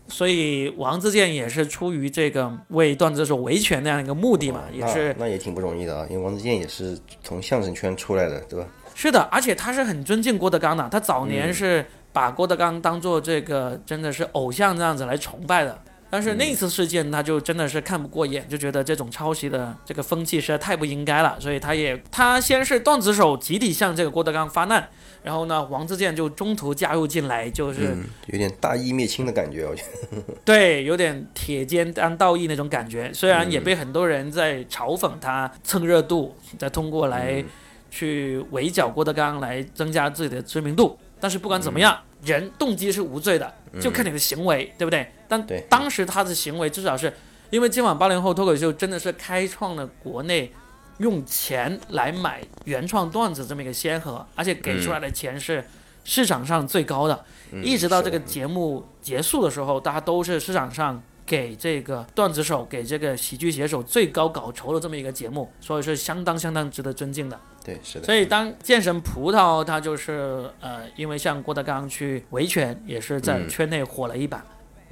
[0.08, 8.68] 所以王自健也是出于这个为段子手维权那样一个目的嘛，也是那也挺不容易的啊，因为王自健也是从相声圈出来的，对吧？
[8.94, 15.78] 是的，而且他是很尊敬郭德纲的，他早年是把郭德纲当做这个真的是偶像这样子来崇拜的。
[16.16, 24.88] 但是那次事件，他就真的是看不过眼，就觉得这种抄袭的这个风气实在太不应该了，所以他也他先是段子手集体向这个郭德纲发难，
[25.24, 27.98] 然后呢，王自健就中途加入进来，就是
[28.28, 30.22] 有点大义灭亲的感觉，我觉得。
[30.46, 37.44] 对，有点铁肩担道义那种感觉，虽然也被很多人在嘲讽他蹭热度，再通过来
[37.92, 40.98] 去围剿郭德纲来增加自己的知名度。
[41.20, 43.52] 但是不管怎么样，人动机是无罪的，
[43.82, 45.10] 就看你的行为，对不对？
[45.28, 47.14] 但当时他的行为至少是，
[47.50, 50.52] 因为今晚八零后脱口秀真的是开创了国内
[51.00, 55.64] 用钱来买原创段子这么一个先河，而且给出来的钱是
[56.04, 57.26] 市场上最高的。
[57.64, 67.40] 一直到这个节目结束的时候，大家都是市场上给这个段子手、给这个喜剧写手最高稿酬的这么一个节目，所以是相当相当值得尊敬的。
[67.64, 68.06] 对，是的。
[68.06, 74.44] 所以当健身葡萄，他就是呃，因为向郭德纲去维权，也是在圈内火了一把。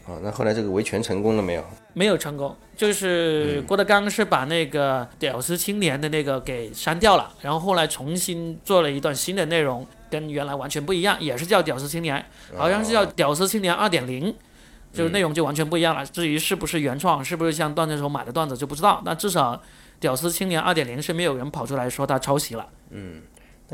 [0.06, 1.64] 哦，那后来这个维权成功了没有？
[1.94, 12.24] 没有成功，就是郭德纲是把那个“屌丝青年”的那个给删掉了，然后后来重新做了一段新的内容，跟原来完全不一样，也是叫“屌丝青年”，
[12.58, 14.36] 好像是叫“屌丝青年二点零”，
[14.92, 16.06] 就是内容就完全不一样了。
[16.06, 19.62] 至于是不是原创，是不是像段子手买的段子就不知道，那至少。
[20.00, 23.22] 屌丝青年二点零是没有人跑出来说他抄袭了，嗯，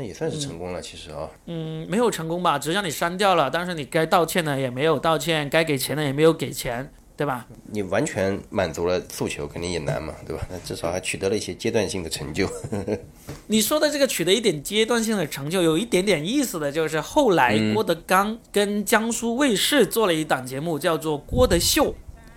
[0.00, 7.46] 那也算是成功了，其实啊，嗯，没有成功吧，只是让你删掉了，但是你该道歉的也没有道歉，该给钱的也没有给钱，对吧？
[7.70, 10.42] 你完全满足了诉求，肯定也难嘛，对吧？
[10.50, 12.48] 那至少还取得了一些阶段性的成就。
[13.48, 21.92] 你说的这个取得一点阶段性的成就，有一点点意思的就是后来郭德纲跟江苏卫视做了一档节目，叫做《郭德秀》，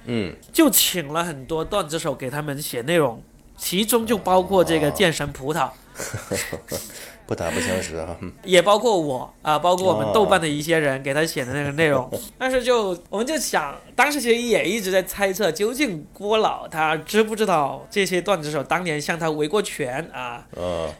[0.08, 3.24] 嗯，就请了很多段子手给他们写内容。
[3.56, 5.70] 其中就包括这个健身葡萄。
[7.26, 20.46] 不打不相识啊，也包括我啊，包括我们豆瓣的一些人给他写的那个内容， 但是就我们就想，当时其实也一直在猜测，究竟郭老他知不知道这些段子手当年向他维过权啊？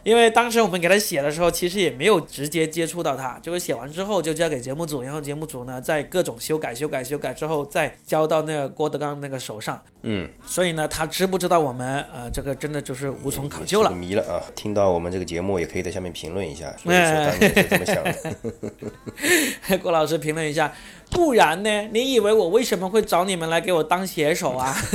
[0.02, 9.80] 因为当时我们给他写的时候，其实也没有直接接触到他，就是写完之后就交给节目组，然后节目组呢在各种修改、修改、修改之后再交到那个郭德纲那个手上。
[10.06, 13.90] 嗯，所以呢，他知不知道我们呃，这个真的就是无从考究了。
[13.90, 14.40] 迷了啊！
[14.54, 16.13] 听到我们这个节目也可以在下面。
[16.14, 18.14] 评论一下，说说当年是怎么想的。
[19.82, 20.72] 郭老师评论一下，
[21.10, 21.88] 不然呢？
[21.92, 24.74] 你以为我为什么会找你们来给我当写手啊？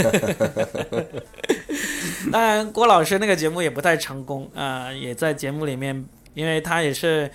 [2.32, 6.03] 当然，郭老师那个节目也不太成功啊、也在节目里面，
[6.34, 7.30] 因为他也是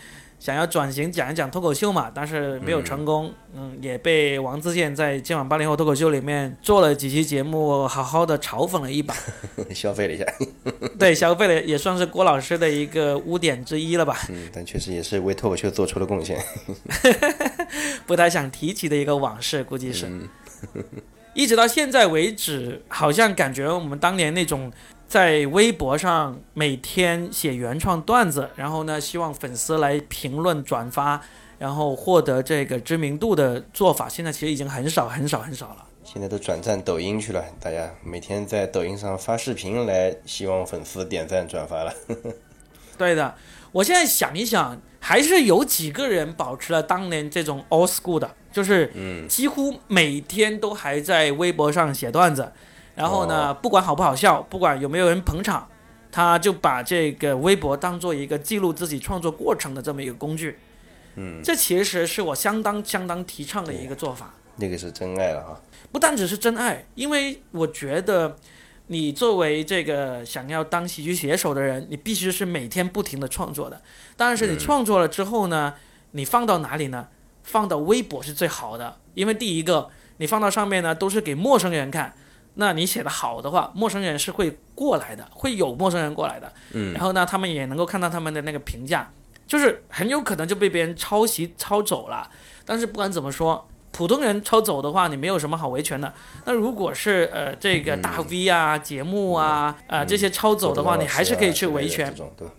[0.45, 9.15] 想要转型讲一讲脱口秀嘛，但是没有成功，嗯也被王自健在今晚八零后脱口秀里面做了几期节目，好好的嘲讽了一把，
[9.75, 10.27] 消费了一下，
[11.01, 16.39] 对，消费了也算是郭老师的一个污点之一了吧，嗯，但确实也是为脱口秀做出了贡献。
[18.07, 20.07] 不太想提起的一个往事，估计是。
[21.35, 24.73] 一直到现在为止，好像感觉我们当年那种
[25.07, 31.21] 在微博上每天写原创段子，然后呢，希望粉丝来评论、转发，
[31.59, 35.85] 然后获得这个知名度的做法，现在其实已经很少、很少、很少了。
[36.05, 41.93] 现在都转战抖音去了，大家每天在抖音上发视频来，希望粉丝点赞转发了。
[42.97, 43.35] 对的，
[43.75, 48.93] 我现在想一想，还是有几个人保持了当年这种 old school 的，就是
[49.29, 52.53] 几乎每天都还在微博上写段子，
[52.95, 55.67] 然后呢，不管好不好笑，不管有没有人捧场，
[56.13, 60.57] 他就把这个微博当做一个记录自己创作过程的这么一个工具。
[61.17, 64.33] 嗯，这其实是我相当相当提倡的一个做法。
[64.55, 65.59] 那个是真爱了啊！
[65.91, 68.37] 不单只是真爱，因为我觉得
[68.89, 73.81] 你作为这个想要当喜剧写手的人，你必须是每天不停的创作的。
[74.17, 75.75] 当然是你创作了之后呢，
[76.11, 77.09] 你放到哪里呢？
[77.43, 82.15] 放到微博是最好的，因为第一个，你放到上面呢都是给陌生人看，
[82.55, 86.53] 那你写的好的话，陌生人是会过来的，会有陌生人过来的。
[86.73, 86.93] 嗯。
[86.93, 89.11] 然后呢，他们也能够看到他们的那个评价，
[89.47, 92.31] 就是很有可能就被别人抄袭抄走了。
[92.67, 93.67] 但是不管怎么说。
[93.95, 96.13] 普通人抄走的话，你没有什么好维权的。
[96.45, 102.13] 那如果是呃这个大 V 啊、节目啊、啊这些抄走的话，你还是可以去维权。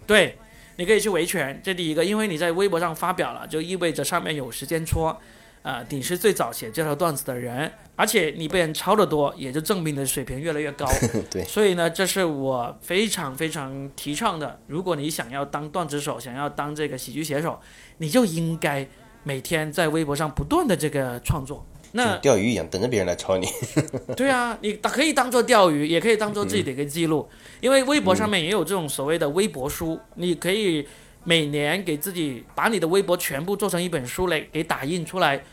[0.08, 0.38] 对，
[0.78, 1.60] 你可以去维权。
[1.62, 5.20] 这第一个，因为你在微博上发表了，就意味着上面有时间戳，
[5.62, 10.88] 啊，你是最早写这条段子的人，而且你被人抄的多，也就证明你的水平越来越高。
[11.30, 11.44] 对。
[11.44, 14.58] 所以呢，这是我非常非常提倡的。
[14.68, 17.60] 如果你想要当段子手，想要当这个喜剧写手，
[17.98, 18.88] 你就应该。
[19.28, 23.48] 每天在微博上不断的这个创作，那钓鱼一样，等着别人来抄你。
[24.16, 27.28] 对啊，你可以当做钓鱼，也可以当做自己的一个记录，
[27.60, 30.88] 因为微博上面也有这种所谓的微博书，你可以
[31.24, 35.44] 每年给自己把你的微博全部做成一本书来给打印出来，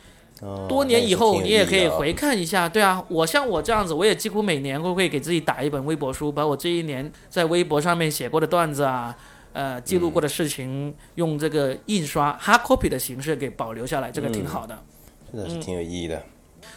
[0.69, 2.69] 多年以后你也可以回看一下。
[2.69, 9.17] 对啊，我像我这样子，我也几乎每年会会给自己打一本微博书，把我这一年在微博上面写过的段子啊。
[9.53, 14.79] 呃，记录过的事情用这个印刷 hard copy 的形式给保留下来，这个挺好的，
[15.31, 16.23] 真的是挺有意义的。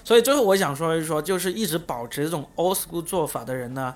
[0.03, 3.95] 所以最后我想说一说，就是一直保持这种 old school 做法的人呢。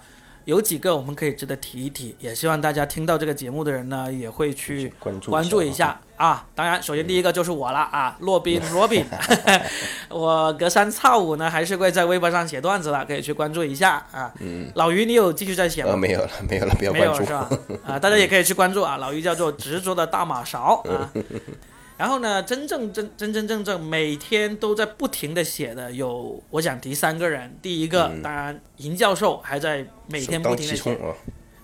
[0.49, 4.91] 有几个我们可以值得提一提，也希望大家听到这个节目的人呢，也会去
[5.27, 6.47] 关注一下啊。
[6.55, 9.05] 当然，首先第一个就是我了啊，洛宾 罗宾，
[10.09, 14.33] 我隔三差五呢还是会在微博上写段子的，可以去关注一下啊。
[14.73, 15.95] 老于，你有继续在写吗？
[15.95, 17.47] 没有了， 没有了，不要关注是吧？
[17.85, 18.97] 啊，大家也可以去关注啊。
[18.97, 21.13] 老于叫做执着的大马勺啊。
[21.99, 27.53] 然后呢，真正真真真正正每天都在不停的写的有，我想提三个人。
[27.61, 30.97] 第一个，当然银教授还在每天不停的写，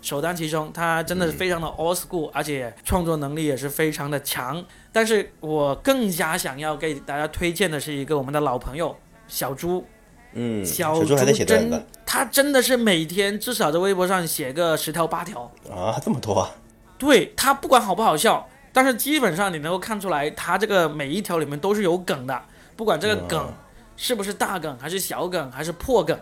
[0.01, 4.61] 首当其冲，他真的是非常的 old school，而且创作能力也是非常的强。
[4.91, 8.93] 但是我更加想要给大家推荐的是一个我们的老朋友
[9.29, 9.85] 小猪，
[10.33, 11.15] 嗯，小猪
[11.45, 16.51] 真，他真的是每天至少在微博上写个十条八条啊，这么多啊？
[16.97, 18.49] 对他不管好不好笑。
[18.75, 22.41] 但是基本上你能够看出来，他这个每一条里面都是有梗的，
[22.75, 23.53] 不管这个梗
[23.95, 26.19] 是不是大梗，还是小梗，还是破梗，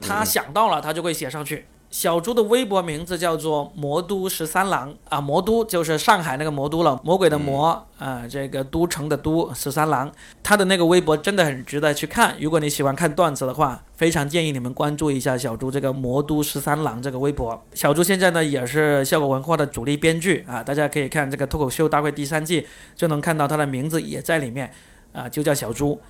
[0.00, 1.64] 他想到了他就会写上去。
[1.92, 10.10] 小猪的微博名字叫做魔都十三郎啊，魔都就是上海那个魔都了，魔鬼的魔啊，这个都城的都十三郎，
[10.42, 12.34] 他的那个微博真的很值得去看。
[12.40, 17.62] 如果你喜欢看段子的话，非常建议你们关注一下小猪这个魔都十三郎这个微博。
[17.74, 22.66] 小猪现在呢也是效果文化的主力编剧啊，大家可以看这个脱口秀大会第三季
[22.96, 24.72] 就能看到他的名字也在里面
[25.12, 26.00] 啊，就叫小猪。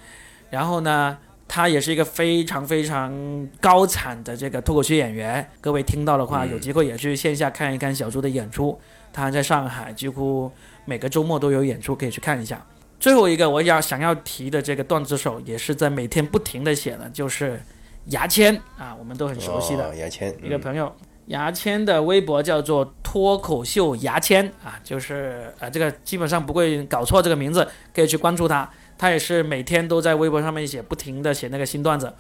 [0.51, 1.19] 然后呢？
[1.55, 8.81] 他也是一个非常非常高产的这个脱口秀演员，各位听到的话，有机会也去线下看一看小猪的演出。
[9.13, 10.51] 他在上海几乎
[10.87, 12.65] 每个周末都有演出，可以去看一下。
[12.99, 17.61] 最后一个我要想要提的这个段子手，也是在每天不停的写的，就是
[18.07, 20.91] 牙签啊，我们都很熟悉的牙签一个朋友。
[21.27, 28.67] 牙签的微博叫做脱口秀牙签啊，就是呃这个基本上不会搞错这个名字，可以去关注他。
[29.03, 32.15] 他也是每天都在微博上面写，不停的写那个新段子。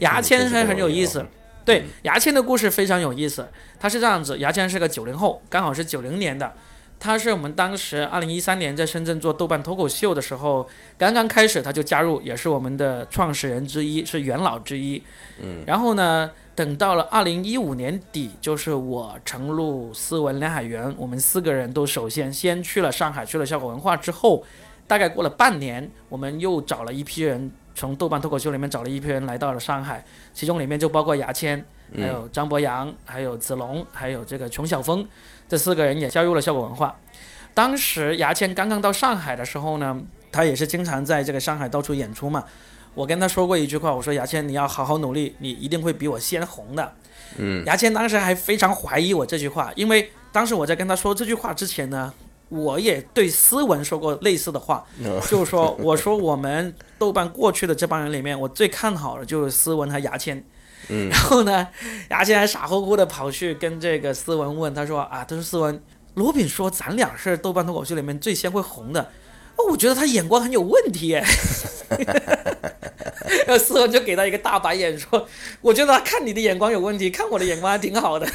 [0.00, 1.24] 牙签还很有意思，
[1.64, 3.48] 对牙签的故事非常有意思。
[3.80, 6.52] 他是这样子，牙签是个九零后，刚好是九零年的。
[6.98, 10.68] 他是我们当时二零一三年在深圳做豆瓣脱口秀的时候，
[10.98, 15.02] 刚刚开始他就加入，也是我们的创始人之一，是元老之一。
[15.42, 15.64] 嗯。
[15.66, 24.44] 然后呢，等到了二零一五年底，就是我、程璐、思文、梁海源，我们四个人都首先先去了上海，去了效果文化之后，
[24.86, 31.64] 大概过了半年，我们又找了一批人，从豆瓣脱口秀里面找了一批人来到了上海，其中里面就包括牙签，
[31.96, 35.06] 还有张博洋，还有子龙，还有这个琼晓峰，
[35.48, 36.96] 这四个人也加入了效果文化。
[37.52, 42.44] 当时牙签刚刚到上海的时候呢，他也是经常在这个上海到处演出嘛。
[42.94, 46.92] 我跟他说过一句话，我说牙签你要好好努力，你一定会比我先红的。
[47.38, 52.12] 嗯，牙签当时还非常怀疑我这句话，因为当时我在跟他说这句话之前呢，
[52.48, 54.84] 我也对思文说过类似的话，
[55.28, 60.44] 就是说我说我们豆瓣过去的这帮人里面，我最看好的就是思文和牙签。
[60.88, 61.66] 嗯，然后呢，
[62.10, 65.82] 牙签还傻乎乎的跑去跟这个思文问，他说啊，他说思文，
[66.14, 69.02] 罗炳说咱俩是豆瓣脱口秀里面最先会红的，
[69.56, 71.24] 哦，我觉得他眼光很有问题耶。
[73.46, 75.26] 然后思文就给他一个大白眼，说
[75.60, 78.26] ：“我觉得他看你的眼光有问题，看我的眼光还挺好的。”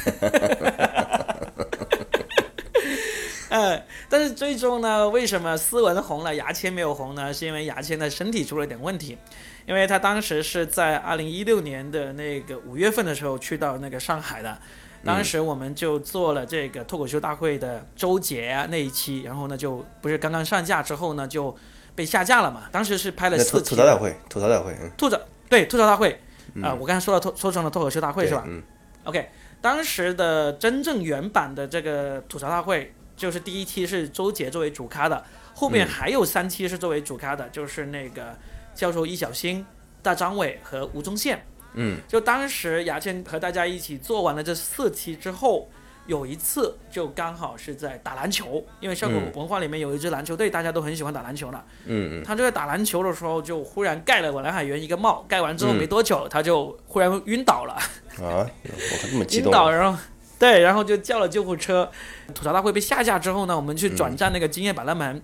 [3.52, 7.32] 嗯， 但是最终呢，为什么斯文红了，牙签没有红呢？
[7.32, 9.18] 是因为牙签的身体出了点问题，
[9.66, 14.58] 因为他当时是在二零一六年的那个五月份的时候去到那个上海的，
[15.04, 21.54] 当时我们就做了这个脱口秀大会的周杰啊那一期，然后呢就不是刚刚上架之后呢就
[21.94, 23.70] 被下架了嘛，当时是拍了四期。
[23.70, 26.18] 吐槽大会，吐槽大会，嗯，吐槽对吐槽大会。
[26.62, 28.44] 啊、我刚才说了脱说成了脱口秀大会是吧？
[28.46, 28.62] 嗯。
[29.04, 29.30] OK，
[29.60, 32.92] 当时的真正原版的这个吐槽大会，
[33.22, 38.36] 就是第一期是周杰作为主咖的，后面嗯还有三期是作为主咖的，就是那个
[38.74, 39.64] 教授易小星、
[40.02, 41.40] 大张伟和吴宗宪。
[41.74, 45.70] 嗯，就当时牙签和大家一起做完了这四期之后，
[46.08, 51.62] 有一次就刚好是在打篮球，因为效果嗯文化里面有一支篮球队，大家都很喜欢打篮球呢。
[51.86, 57.74] 嗯嗯，他就在打篮球的时候，就忽然盖了我蓝海源一个帽，盖完之后嗯没多久，他就忽然晕倒了。
[58.18, 59.96] 啊，我这么激晕倒，然后
[60.42, 61.88] 对，然后就叫了救护车。
[62.34, 65.22] 吐槽大会被下架之后呢，我们去转战那个今夜百乐门。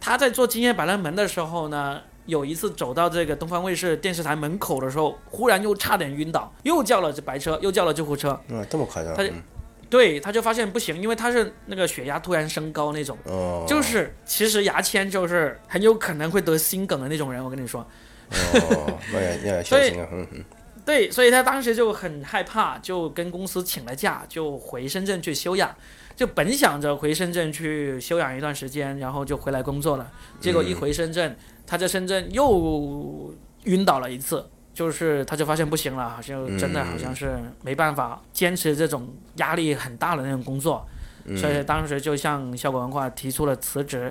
[0.00, 8.36] 他在做今夜百乐门的时候呢，有一次走到这个东方卫视电视台门口的时候，忽然又差点晕倒，又叫了这白车，又叫了救护车。
[8.48, 9.40] 嗯，这么夸张，他就嗯
[9.88, 13.16] 对，他就发现不行，因为他是那个血压突然升高那种。
[13.26, 17.86] 哦，就是，其实牙签就是很有可能会得心梗的那种人，我跟你说。
[18.30, 20.44] 哦，那也小心啊，嗯嗯，
[20.88, 25.70] 对，所以他当时就很害怕，就跟公司请了假，就回深圳去休养。
[26.16, 30.10] 就本想着回深圳去休养一段时间，然后就回来工作了。
[30.40, 31.36] 结果一回深圳，
[31.66, 33.34] 他在深圳又
[33.64, 40.88] 晕倒了一次，就是他就发现不行了，好像真的好像是没办法坚持这种压力很大的那种工作，
[41.36, 44.10] 所以当时就向效果文化提出了辞职。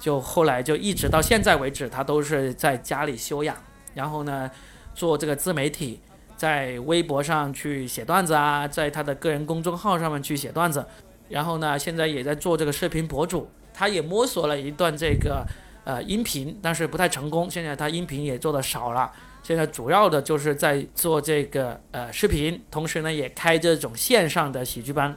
[0.00, 3.56] 就后来就一直到现在为止，他都是在家里休养，
[3.94, 4.50] 然后呢
[4.92, 6.00] 做这个自媒体。
[6.36, 10.84] 在微博上去写段子啊，在他的个人公众号上面去写段子，
[11.28, 15.46] 然后呢，现在也在做这个视频博主，他也摸索了一段这个
[15.84, 19.10] 呃音频，但是不太成功，现在他音频也做的少了，
[19.42, 25.16] 现在主要的就是在做这个呃视频，同时呢也开这种线上的喜剧班。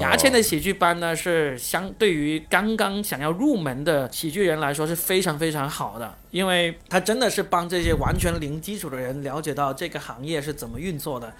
[0.00, 11.32] 牙签的喜剧班呢，是相对于刚刚想要入门的喜剧人来说是非常非常好的，因为他真的是帮这些完全零基础的人了解到这个行业是怎么运作的，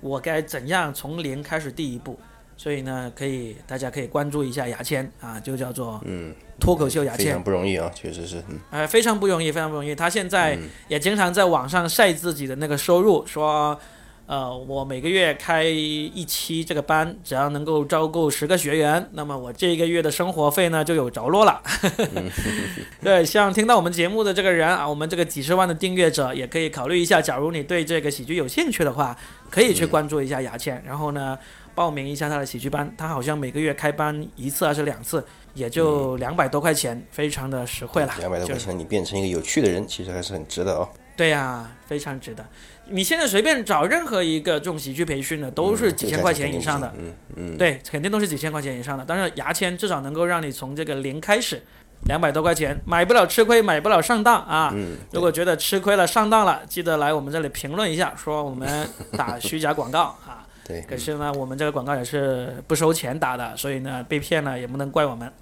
[0.00, 2.18] 我该怎样从零开始第一步。
[2.54, 9.94] 所以呢，可以大家可以关注一下牙签啊，就叫做嗯，脱口秀牙签非常，不容易啊，确实是，嗯呃，非常不容易，非常不容易。
[9.94, 13.76] 他现在也经常在网上晒自己的那个收入，说，
[14.26, 21.60] 呃，我每个月开一期这个班，只要能够招够十个学员，那么我这一个月的生活费呢就有着落了。
[23.02, 29.16] 对，像听到我们节目的这个人啊，我们这个几十万的订阅者，也可以考虑一下，假如你对这个喜剧有兴趣的话，
[29.50, 31.38] 可以去关注一下牙签，然后呢。
[31.74, 38.12] 报名一下他的喜剧班，他好像每个月开班一次还是两次，也就两百多块钱，非常的实惠了。
[38.18, 40.86] 两百多块钱，你变成一个有趣的人，其实还是很值得哦。
[41.16, 42.44] 对呀、非常值得。
[42.92, 49.04] 你现在随便找任何一个这种喜剧培训的，都是几千块钱以上的，嗯嗯，对，肯定都是几千块钱以上的。
[49.06, 51.62] 但是牙签至少能够让你从这个零开始，
[52.06, 54.70] 两百多块钱买不了吃亏，买不了上当啊。
[54.74, 60.46] 嗯，如果觉得吃亏了、上当了，记得来我们这里评论一下，说我们 打虚假广告啊。
[60.64, 65.32] 对，可是呢，我们这个广告也是不收钱打的，所以呢，被骗了也不能怪我们，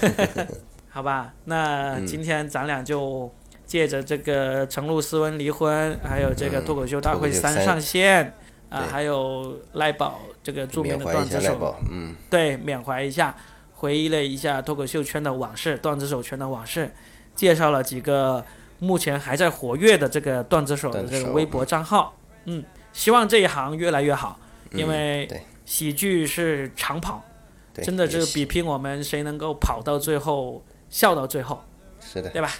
[0.90, 1.32] 好吧？
[1.46, 3.32] 那嗯今天咱俩就
[3.72, 8.22] 借着这个程璐斯文离婚，还有这个嗯脱口秀大会三三上线
[8.68, 13.34] 啊，对还有赖宝这个著名的段子手，嗯，对，缅怀一下，
[13.72, 16.92] 回忆了一下脱口秀圈的往事，段子手圈的往事，
[17.34, 18.44] 介绍了几个
[18.78, 22.14] 目前还在活跃的这个段子手的这个微博账号。
[22.44, 22.62] 嗯，
[22.92, 24.38] 希望这一行越来越好，
[24.72, 27.24] 因嗯为喜剧是长跑，
[27.72, 31.64] 对，真的就是比拼我们谁能够跑到最后，笑到最后。
[32.00, 32.50] 是的，对吧？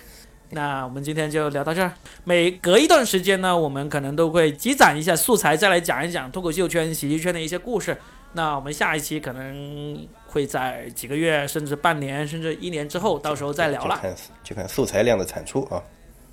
[0.52, 1.92] 那我们今天就聊到这儿。
[2.24, 7.96] 每隔一段时间呢，我们可能都会积攒一下素材，再来讲一讲脱口秀圈、喜剧圈的一些故事。
[8.34, 13.96] 那我们下一期可能会在几个月，甚至半年，甚至一年之后，到时候再聊了。
[13.96, 15.82] 就看就看素材量的产出啊。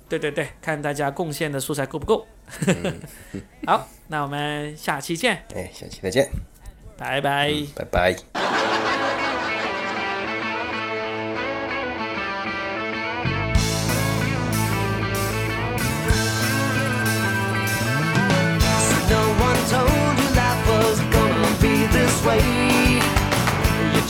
[0.08, 2.26] 对对对，看大家贡献的素材够不够。
[3.66, 6.28] 好，那我们下期见，哎，下期再见，
[6.98, 7.54] 拜拜。
[7.74, 8.89] 拜拜。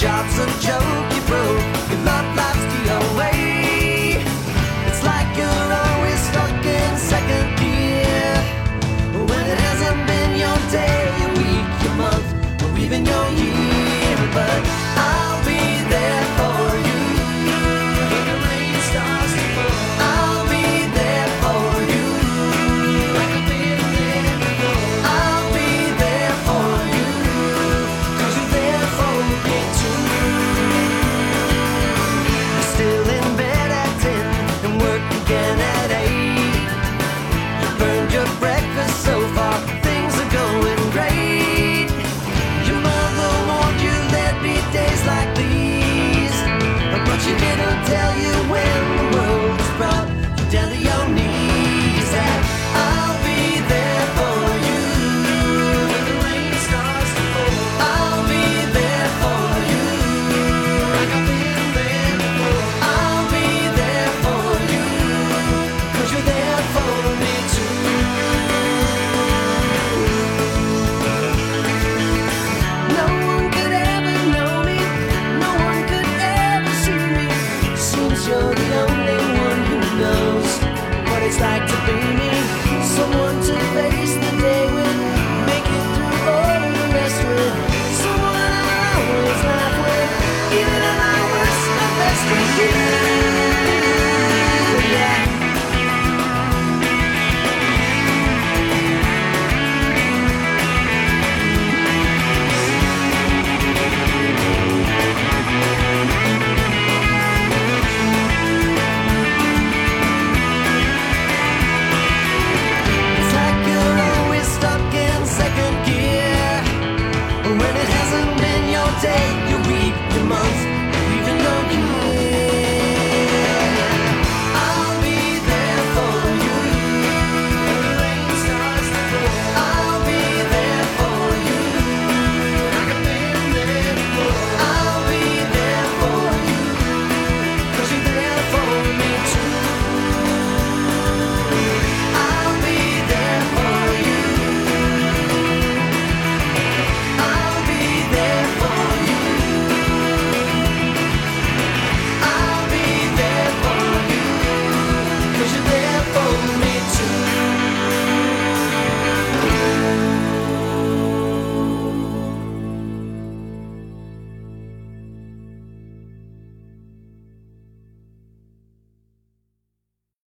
[0.00, 1.59] Job's a joke you broke.